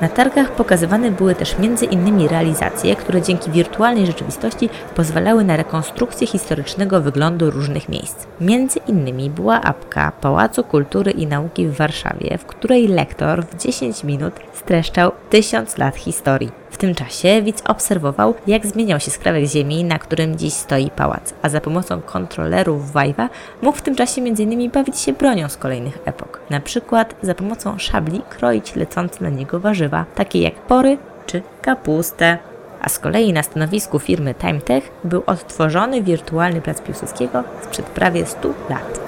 Na 0.02 0.10
targach 0.10 0.52
pokazywane 0.52 1.12
były 1.12 1.36
też 1.36 1.60
między 1.60 1.86
innymi 1.86 2.28
realizacje, 2.28 2.96
które 2.96 3.22
dzięki 3.22 3.52
wirtualnej 3.52 4.06
rzeczywistości 4.06 4.70
pozwalały 4.96 5.44
na 5.44 5.58
rekonstrukcję 5.58 6.28
historycznego 6.28 7.02
wyglądu 7.02 7.52
różnych 7.52 7.90
miejsc. 7.90 8.26
Między 8.42 8.80
innymi 8.88 9.30
była 9.30 9.62
apka 9.62 10.12
Pałacu 10.22 10.64
Kultury 10.64 11.12
i 11.12 11.28
Nauki 11.28 11.68
w 11.68 11.78
Warszawie, 11.78 12.38
w 12.38 12.46
której 12.46 12.88
lektor 12.88 13.46
w 13.46 13.58
10 13.58 14.04
minut 14.04 14.34
streszczał 14.54 15.12
tysiąc 15.30 15.78
lat 15.78 15.96
historii. 15.96 16.61
Tym 16.82 16.96
czasie 16.96 17.42
widz 17.42 17.62
obserwował, 17.68 18.34
jak 18.48 18.66
zmieniał 18.66 19.00
się 19.00 19.12
skrawek 19.12 19.46
ziemi, 19.46 19.84
na 19.84 20.00
którym 20.00 20.38
dziś 20.38 20.54
stoi 20.54 20.90
pałac, 20.90 21.34
a 21.42 21.50
za 21.50 21.62
pomocą 21.62 22.02
kontrolerów 22.02 22.94
Vive'a 22.94 23.30
mógł 23.62 23.78
w 23.78 23.82
tym 23.82 23.96
czasie 23.96 24.22
m.in. 24.22 24.72
bawić 24.72 25.00
się 25.00 25.14
bronią 25.14 25.50
z 25.50 25.58
kolejnych 25.58 26.00
epok. 26.06 26.40
Na 26.50 26.60
przykład 26.60 27.16
za 27.22 27.36
pomocą 27.36 27.78
szabli 27.78 28.22
kroić 28.30 28.76
lecące 28.76 29.24
na 29.24 29.30
niego 29.30 29.60
warzywa, 29.60 30.06
takie 30.16 30.42
jak 30.42 30.54
pory 30.54 30.98
czy 31.26 31.42
kapustę. 31.62 32.38
A 32.82 32.90
z 32.90 33.00
kolei 33.00 33.34
na 33.34 33.44
stanowisku 33.44 34.00
firmy 34.00 34.36
TimeTech 34.36 34.92
był 35.04 35.24
odtworzony 35.26 36.02
wirtualny 36.02 36.62
plac 36.62 36.82
Piłsudskiego 36.82 37.44
sprzed 37.62 37.86
prawie 37.86 38.26
100 38.26 38.48
lat. 38.70 39.00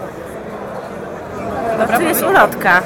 Tu 1.98 2.02
jest 2.02 2.24
ulotka. 2.24 2.82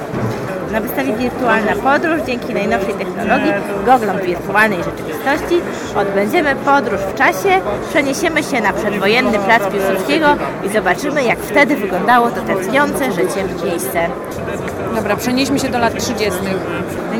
Na 0.71 0.82
wystawie 0.82 1.13
Wirtualna 1.13 1.75
Podróż 1.84 2.21
dzięki 2.27 2.53
najnowszej 2.53 2.93
technologii, 2.93 3.51
goglom 3.86 4.17
wirtualnej 4.17 4.80
rzeczywistości 4.84 5.62
odbędziemy 5.95 6.56
podróż 6.56 6.99
w 7.01 7.15
czasie, 7.15 7.49
przeniesiemy 7.89 8.43
się 8.43 8.62
na 8.62 8.73
przedwojenny 8.73 9.39
plac 9.39 9.62
Piłsudskiego 9.71 10.27
i 10.65 10.69
zobaczymy 10.69 11.23
jak 11.23 11.39
wtedy 11.39 11.75
wyglądało 11.75 12.30
to 12.30 12.41
tętniące 12.41 13.12
życiem 13.12 13.47
miejsce. 13.65 13.99
Dobra, 14.95 15.15
przenieśmy 15.15 15.60
się 15.60 15.69
do 15.69 15.80
lat 15.80 15.99
30. 15.99 16.39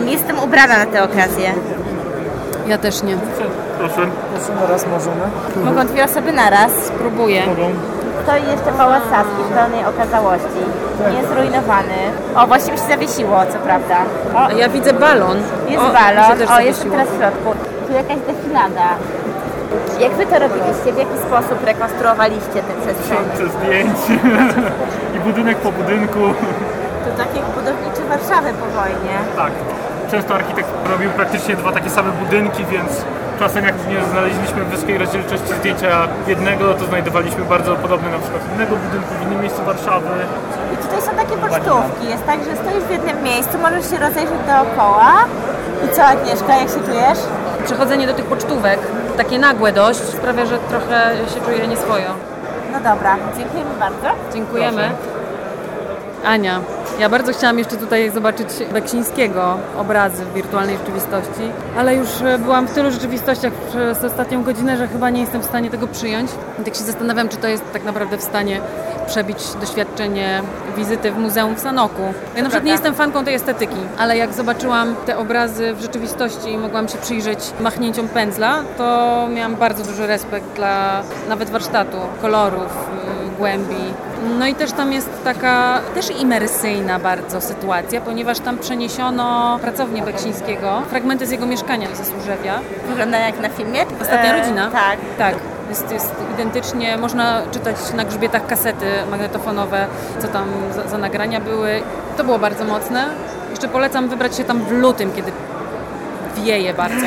Nie 0.06 0.12
jestem 0.12 0.40
ubrana 0.40 0.78
na 0.78 0.86
tę 0.86 1.04
okazję. 1.04 1.54
Ja 2.68 2.78
też 2.78 3.04
nie. 3.04 3.18
Proszę. 3.78 4.02
Na 4.62 4.68
raz 4.68 4.86
możemy? 4.88 5.22
Mogą 5.66 5.88
dwie 5.88 6.04
osoby 6.04 6.32
naraz. 6.32 6.72
Spróbuję. 6.72 7.44
Stoi 8.28 8.46
jeszcze 8.52 8.72
Pałac 8.78 9.04
Saski 9.12 9.42
w 9.50 9.54
pełnej 9.58 9.86
okazałości. 9.86 10.62
Niezrujnowany. 11.16 12.00
O, 12.36 12.48
właśnie 12.48 12.72
mi 12.74 12.78
się 12.80 12.88
zawiesiło, 12.88 13.38
co 13.54 13.58
prawda. 13.60 13.98
A 14.36 14.52
ja 14.52 14.70
widzę 14.70 14.94
balon. 14.94 15.38
Jest 15.68 15.84
O, 15.84 15.94
balon. 15.94 16.32
O, 16.32 16.36
jestem 16.36 16.48
zawiesiło. 16.48 16.92
teraz 16.96 17.08
w 17.10 17.18
środku. 17.18 17.50
Tu 17.88 17.94
jakaś 17.94 18.18
defilada. 18.28 18.90
Jak 20.00 20.12
wy 20.12 20.26
to 20.26 20.40
robiliście? 20.40 20.90
W 20.94 20.98
jaki 21.04 21.18
sposób 21.28 21.58
rekonstruowaliście 21.66 22.60
te 22.68 22.74
przestrzenie? 22.82 23.30
Przez 23.34 23.52
zdjęć 23.52 23.98
i 25.16 25.20
budynek 25.20 25.58
po 25.58 25.72
budynku. 25.72 26.20
To 27.06 27.10
tak 27.18 27.30
jak 27.36 27.46
budowniczy 27.46 28.02
Warszawy 28.10 28.50
po 28.62 28.66
wojnie. 28.80 29.16
Tak. 29.36 29.52
Często 30.12 30.36
architekt 30.36 30.70
robił 30.92 31.10
praktycznie 31.10 31.56
dwa 31.56 31.72
takie 31.72 31.90
same 31.90 32.12
budynki, 32.12 32.66
więc 32.66 32.92
czasem 33.39 33.65
jak 33.65 33.76
nie 33.88 34.06
znaleźliśmy 34.12 34.63
wysokiej 34.65 34.97
rozdzielczości 34.97 35.54
zdjęcia 35.60 36.08
jednego, 36.28 36.73
to 36.73 36.86
znajdowaliśmy 36.86 37.45
bardzo 37.45 37.76
podobny 37.76 38.10
na 38.12 38.19
przykład 38.19 38.41
innego 38.56 38.76
budynku 38.76 39.13
w 39.19 39.21
innym 39.26 39.41
miejscu 39.41 39.63
Warszawy. 39.63 40.10
I 40.73 40.78
tutaj 40.78 41.02
są 41.02 41.12
takie 41.12 41.38
pocztówki. 41.38 42.10
Jest 42.10 42.26
tak, 42.26 42.39
że 42.39 42.56
stoisz 42.56 42.84
w 42.84 42.91
jednym 42.91 43.23
miejscu, 43.23 43.58
możesz 43.58 43.89
się 43.89 43.97
rozejrzeć 43.97 44.39
dookoła. 44.47 45.13
I 45.86 45.95
co 45.95 46.04
Agnieszka, 46.04 46.56
jak 46.56 46.69
się 46.69 46.80
czujesz? 46.86 47.19
Przechodzenie 47.65 48.08
do 48.08 48.13
tych 48.13 48.26
pocztówek, 48.26 48.80
takie 49.17 49.39
nagłe 49.39 49.71
dość, 49.71 50.00
sprawia, 50.00 50.45
że 50.45 50.58
trochę 50.58 51.15
się 51.34 51.41
czuję 51.45 51.67
nieswojo. 51.67 52.10
No 52.71 52.80
dobra, 52.80 53.17
dziękujemy 53.38 53.71
bardzo. 53.80 54.08
Dziękujemy. 54.34 54.91
Ania, 56.28 56.62
ja 57.00 57.10
bardzo 57.10 57.34
chciałam 57.34 57.60
jeszcze 57.60 57.78
tutaj 57.78 58.12
zobaczyć 58.12 58.48
Beksińskiego 58.74 59.58
obrazy 59.78 60.26
w 60.26 60.34
wirtualnej 60.34 60.78
rzeczywistości, 60.78 61.42
ale 61.78 61.96
już 61.96 62.22
e, 62.22 62.40
byłam 62.40 62.68
w 62.68 62.74
tylu 62.74 62.92
rzeczywistościach 62.92 63.54
przez 63.54 64.04
ostatnią 64.04 64.44
godzinę, 64.44 64.78
że 64.78 64.88
chyba 64.88 65.10
nie 65.10 65.22
jestem 65.22 65.42
w 65.42 65.46
stanie 65.46 65.70
tego 65.70 65.88
przyjąć. 65.88 66.32
I 66.62 66.63
tak 66.63 66.76
się 66.76 66.84
zastanawiam, 66.84 67.30
czy 67.30 67.38
to 67.38 67.48
jest 67.48 67.63
tak 67.74 67.84
naprawdę 67.84 68.18
w 68.18 68.24
stanie 68.24 68.62
przebić 69.08 69.38
doświadczenie 69.62 70.41
wizyty 70.78 71.12
w 71.12 71.17
muzeum 71.17 71.56
w 71.56 71.60
Sanoku. 71.60 72.02
Ja 72.36 72.43
na 72.43 72.50
przykład 72.50 72.63
nie 72.63 72.72
jestem 72.72 72.93
fanką 72.93 73.26
tej 73.26 73.34
estetyki, 73.36 73.76
ale 73.98 74.17
jak 74.17 74.34
zobaczyłam 74.34 74.96
te 75.06 75.17
obrazy 75.17 75.74
w 75.74 75.82
rzeczywistości 75.82 76.52
i 76.52 76.58
mogłam 76.58 76.88
się 76.88 76.98
przyjrzeć 76.98 77.39
machnięciom 77.60 78.08
pędzla, 78.10 78.60
to 78.78 79.28
miałam 79.36 79.56
bardzo 79.56 79.84
duży 79.84 80.08
respekt 80.08 80.46
dla 80.56 81.02
nawet 81.30 81.50
warsztatu, 81.50 81.98
kolorów, 82.22 82.89
y, 83.34 83.38
głębi. 83.38 83.76
No 84.39 84.48
i 84.48 84.56
też 84.56 84.72
tam 84.72 84.93
jest 84.93 85.10
taka 85.24 85.80
też 85.93 86.22
imersyjna 86.22 87.00
bardzo 87.00 87.41
sytuacja, 87.41 88.02
ponieważ 88.02 88.39
tam 88.39 88.58
przeniesiono 88.58 89.60
pracownię 89.62 90.02
Beksińskiego, 90.02 90.82
fragmenty 90.89 91.28
z 91.28 91.32
jego 91.32 91.46
mieszkania 91.46 91.88
ze 91.96 92.06
Służewia. 92.06 92.60
Wygląda 92.89 93.17
jak 93.20 93.39
na 93.39 93.50
filmie? 93.50 93.80
Ostatnia 94.02 94.36
E, 94.36 94.39
rodzina? 94.39 94.72
tak. 94.72 94.98
Tak. 95.17 95.36
Jest, 95.70 95.92
jest 95.92 96.12
identycznie, 96.34 96.98
można 96.98 97.42
czytać 97.52 97.76
na 97.96 98.04
grzbietach 98.06 98.48
kasety 98.48 98.86
magnetofonowe, 99.12 99.88
co 100.20 100.28
tam 100.28 100.48
za, 100.76 100.88
za 100.88 100.98
nagrania 100.98 101.40
były. 101.40 101.82
To 102.18 102.24
było 102.24 102.40
bardzo 102.40 102.64
mocne. 102.66 103.06
Jeszcze 103.50 103.68
polecam 103.68 104.10
wybrać 104.10 104.36
się 104.38 104.44
tam 104.44 104.60
w 104.64 104.72
lutym, 104.72 105.12
kiedy 105.16 105.32
wieje 106.36 106.74
bardzo. 106.74 107.06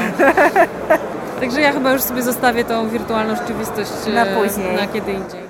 Także 1.40 1.60
ja 1.60 1.72
chyba 1.72 1.92
już 1.92 2.02
sobie 2.02 2.22
zostawię 2.22 2.64
tą 2.64 2.88
wirtualną 2.88 3.36
rzeczywistość 3.36 3.90
Na 4.14 4.24
e, 4.26 4.36
później. 4.36 4.76
na 4.76 4.86
kiedy 4.86 5.12
indziej. 5.12 5.49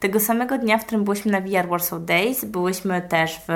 Tego 0.00 0.20
samego 0.20 0.58
dnia, 0.58 0.78
w 0.78 0.84
którym 0.84 1.04
byliśmy 1.04 1.32
na 1.32 1.40
VR 1.40 1.68
Warsaw 1.68 2.04
Days, 2.04 2.44
byliśmy 2.44 3.02
też 3.02 3.40
w 3.48 3.52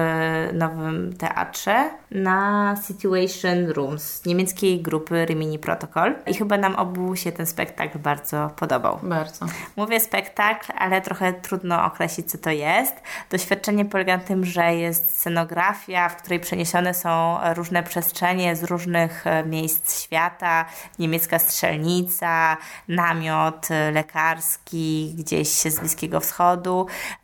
nowym 0.53 1.16
teatrze 1.18 1.90
na 2.11 2.76
Situation 2.86 3.66
Rooms 3.66 4.26
niemieckiej 4.26 4.80
grupy 4.80 5.24
Rimini 5.24 5.59
Protocol 5.59 6.14
i 6.26 6.34
chyba 6.34 6.59
nam 6.59 6.76
obu 6.76 7.16
się 7.16 7.32
ten 7.32 7.47
spektakl 7.47 7.99
bardzo 7.99 8.51
podobał. 8.57 8.99
Bardzo. 9.03 9.47
Mówię 9.76 10.01
spektakl, 10.01 10.72
ale 10.78 11.01
trochę 11.01 11.32
trudno 11.32 11.84
określić, 11.84 12.30
co 12.30 12.38
to 12.38 12.51
jest. 12.51 12.95
Doświadczenie 13.30 13.84
polega 13.84 14.16
na 14.16 14.22
tym, 14.22 14.45
że 14.45 14.74
jest 14.74 15.18
scenografia, 15.18 16.09
w 16.09 16.16
której 16.16 16.40
przeniesione 16.40 16.95
są 16.95 17.38
różne 17.55 17.82
przestrzenie 17.82 18.57
z 18.57 18.64
różnych 18.64 19.26
e, 19.26 19.45
miejsc 19.45 20.03
świata. 20.03 20.64
Niemiecka 20.99 21.38
strzelnica, 21.38 22.57
namiot 22.88 23.68
lekarski 23.93 25.14
gdzieś 25.18 25.49
z 25.49 25.80
Bliskiego 25.80 26.20
Wschodu 26.20 26.32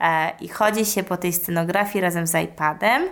e, 0.01 0.31
i 0.41 0.49
chodzi 0.49 0.87
się 0.87 1.03
po 1.03 1.17
tej 1.17 1.33
scenografii 1.33 2.03
razem 2.03 2.27
z 2.27 2.35
iPadem, 2.35 3.03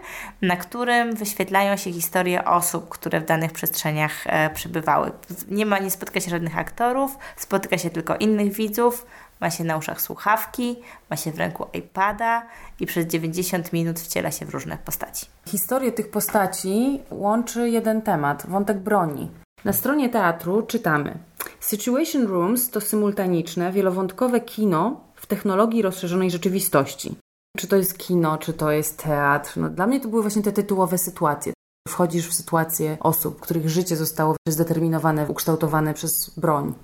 na 0.42 0.56
którym 0.56 1.14
wyświetlają 1.14 1.76
się 1.76 1.92
historie 1.92 2.44
osób, 2.44 2.88
które 2.88 3.20
w 3.20 3.24
danych 3.24 3.52
przestrzeniach 3.52 4.26
e, 4.26 4.50
przebywały. 4.50 5.10
Nie 5.48 5.66
ma, 5.66 5.78
nie 5.78 5.90
spotyka 5.90 6.20
się 6.20 6.30
żadnych 6.30 6.58
aktorów, 6.58 7.18
spotyka 7.36 7.78
się 7.78 7.90
tylko 7.90 8.16
innych 8.16 8.52
widzów, 8.52 9.06
ma 9.40 9.50
się 9.50 9.64
na 9.64 9.76
uszach 9.76 10.00
słuchawki, 10.00 10.76
ma 11.10 11.16
się 11.16 11.32
w 11.32 11.38
ręku 11.38 11.66
iPada 11.72 12.46
i 12.80 12.86
przez 12.86 13.06
90 13.06 13.72
minut 13.72 14.00
wciela 14.00 14.30
się 14.30 14.46
w 14.46 14.50
różne 14.50 14.78
postaci. 14.84 15.26
Historię 15.48 15.92
tych 15.92 16.10
postaci 16.10 17.00
łączy 17.10 17.70
jeden 17.70 18.02
temat 18.02 18.46
wątek 18.46 18.78
broni. 18.78 19.30
Na 19.64 19.72
stronie 19.72 20.08
teatru 20.08 20.62
czytamy: 20.62 21.18
Situation 21.60 22.26
Rooms 22.26 22.70
to 22.70 22.80
symultaniczne, 22.80 23.72
wielowątkowe 23.72 24.40
kino 24.40 25.05
technologii 25.26 25.82
rozszerzonej 25.82 26.30
rzeczywistości. 26.30 27.16
Czy 27.56 27.66
to 27.66 27.76
jest 27.76 27.98
kino, 27.98 28.38
czy 28.38 28.52
to 28.52 28.70
jest 28.70 29.02
teatr? 29.02 29.56
No, 29.56 29.70
dla 29.70 29.86
mnie 29.86 30.00
to 30.00 30.08
były 30.08 30.22
właśnie 30.22 30.42
te 30.42 30.52
tytułowe 30.52 30.98
sytuacje. 30.98 31.52
Wchodzisz 31.88 32.28
w 32.28 32.34
sytuację 32.34 32.96
osób, 33.00 33.40
których 33.40 33.68
życie 33.68 33.96
zostało 33.96 34.36
zdeterminowane, 34.48 35.28
ukształtowane 35.28 35.94
przez 35.94 36.30
broń. 36.30 36.74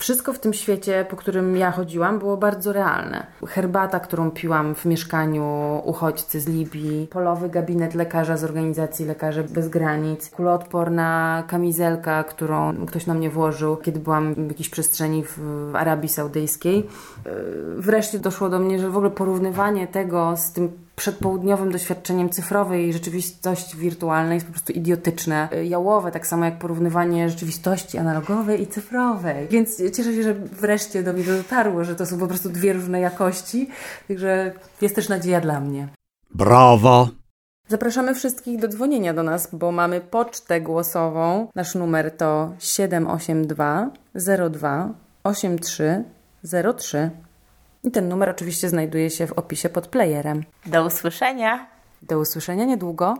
Wszystko 0.00 0.32
w 0.32 0.38
tym 0.38 0.52
świecie, 0.52 1.06
po 1.10 1.16
którym 1.16 1.56
ja 1.56 1.70
chodziłam, 1.70 2.18
było 2.18 2.36
bardzo 2.36 2.72
realne. 2.72 3.26
Herbata, 3.46 4.00
którą 4.00 4.30
piłam 4.30 4.74
w 4.74 4.84
mieszkaniu 4.84 5.44
uchodźcy 5.84 6.40
z 6.40 6.48
Libii, 6.48 7.06
polowy 7.06 7.48
gabinet 7.48 7.94
lekarza 7.94 8.36
z 8.36 8.44
organizacji 8.44 9.06
Lekarze 9.06 9.44
Bez 9.44 9.68
Granic, 9.68 10.30
kuloodporna 10.30 11.42
kamizelka, 11.48 12.24
którą 12.24 12.86
ktoś 12.86 13.06
na 13.06 13.14
mnie 13.14 13.30
włożył, 13.30 13.76
kiedy 13.76 14.00
byłam 14.00 14.34
w 14.34 14.48
jakiejś 14.48 14.68
przestrzeni 14.68 15.24
w 15.24 15.40
Arabii 15.74 16.08
Saudyjskiej. 16.08 16.86
Wreszcie 17.76 18.18
doszło 18.18 18.48
do 18.48 18.58
mnie, 18.58 18.78
że 18.78 18.90
w 18.90 18.96
ogóle 18.96 19.10
porównywanie 19.10 19.86
tego 19.86 20.36
z 20.36 20.52
tym 20.52 20.72
przedpołudniowym 21.00 21.72
doświadczeniem 21.72 22.30
cyfrowej 22.30 22.92
rzeczywistości 22.92 23.76
wirtualnej 23.76 24.34
jest 24.34 24.46
po 24.46 24.52
prostu 24.52 24.72
idiotyczne, 24.72 25.48
jałowe, 25.64 26.10
tak 26.12 26.26
samo 26.26 26.44
jak 26.44 26.58
porównywanie 26.58 27.30
rzeczywistości 27.30 27.98
analogowej 27.98 28.62
i 28.62 28.66
cyfrowej. 28.66 29.48
Więc 29.48 29.76
cieszę 29.76 30.14
się, 30.14 30.22
że 30.22 30.34
wreszcie 30.34 31.02
do 31.02 31.12
mnie 31.12 31.24
dotarło, 31.24 31.84
że 31.84 31.96
to 31.96 32.06
są 32.06 32.18
po 32.18 32.26
prostu 32.26 32.48
dwie 32.48 32.72
różne 32.72 33.00
jakości, 33.00 33.68
także 34.08 34.52
jest 34.80 34.94
też 34.94 35.08
nadzieja 35.08 35.40
dla 35.40 35.60
mnie. 35.60 35.88
Brawa! 36.34 37.08
Zapraszamy 37.68 38.14
wszystkich 38.14 38.60
do 38.60 38.68
dzwonienia 38.68 39.14
do 39.14 39.22
nas, 39.22 39.48
bo 39.52 39.72
mamy 39.72 40.00
pocztę 40.00 40.60
głosową. 40.60 41.48
Nasz 41.54 41.74
numer 41.74 42.16
to 42.16 42.52
782 42.58 43.90
02 44.50 44.88
83 45.24 46.04
03. 46.78 47.10
I 47.84 47.90
ten 47.90 48.08
numer 48.08 48.28
oczywiście 48.28 48.68
znajduje 48.68 49.10
się 49.10 49.26
w 49.26 49.32
opisie 49.32 49.68
pod 49.68 49.86
playerem. 49.86 50.44
Do 50.66 50.84
usłyszenia. 50.84 51.66
Do 52.02 52.18
usłyszenia 52.18 52.64
niedługo. 52.64 53.14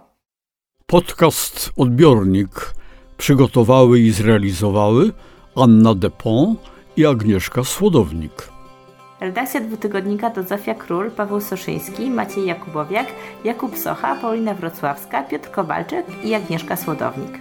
Podcast 0.86 1.70
Odbiornik 1.76 2.74
przygotowały 3.16 4.00
i 4.00 4.10
zrealizowały 4.10 5.12
Anna 5.56 5.94
Depont 5.94 6.60
i 6.96 7.06
Agnieszka 7.06 7.64
Słodownik. 7.64 8.48
Redakcja 9.20 9.60
dwutygodnika 9.60 10.30
to 10.30 10.42
Zofia 10.42 10.74
Król, 10.74 11.10
Paweł 11.10 11.40
Soszyński, 11.40 12.10
Maciej 12.10 12.46
Jakubowiak, 12.46 13.06
Jakub 13.44 13.78
Socha, 13.78 14.14
Paulina 14.14 14.54
Wrocławska, 14.54 15.22
Piotr 15.22 15.50
Kowalczyk 15.50 16.06
i 16.24 16.34
Agnieszka 16.34 16.76
Słodownik. 16.76 17.38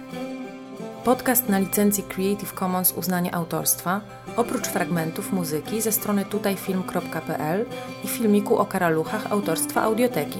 Podcast 1.04 1.48
na 1.48 1.58
licencji 1.58 2.02
Creative 2.02 2.52
Commons 2.52 2.92
uznanie 2.92 3.34
autorstwa, 3.34 4.00
oprócz 4.36 4.66
fragmentów 4.66 5.32
muzyki 5.32 5.80
ze 5.80 5.92
strony 5.92 6.24
tutajfilm.pl 6.24 7.66
i 8.04 8.08
filmiku 8.08 8.58
o 8.58 8.66
karaluchach 8.66 9.32
autorstwa 9.32 9.82
Audioteki. 9.82 10.38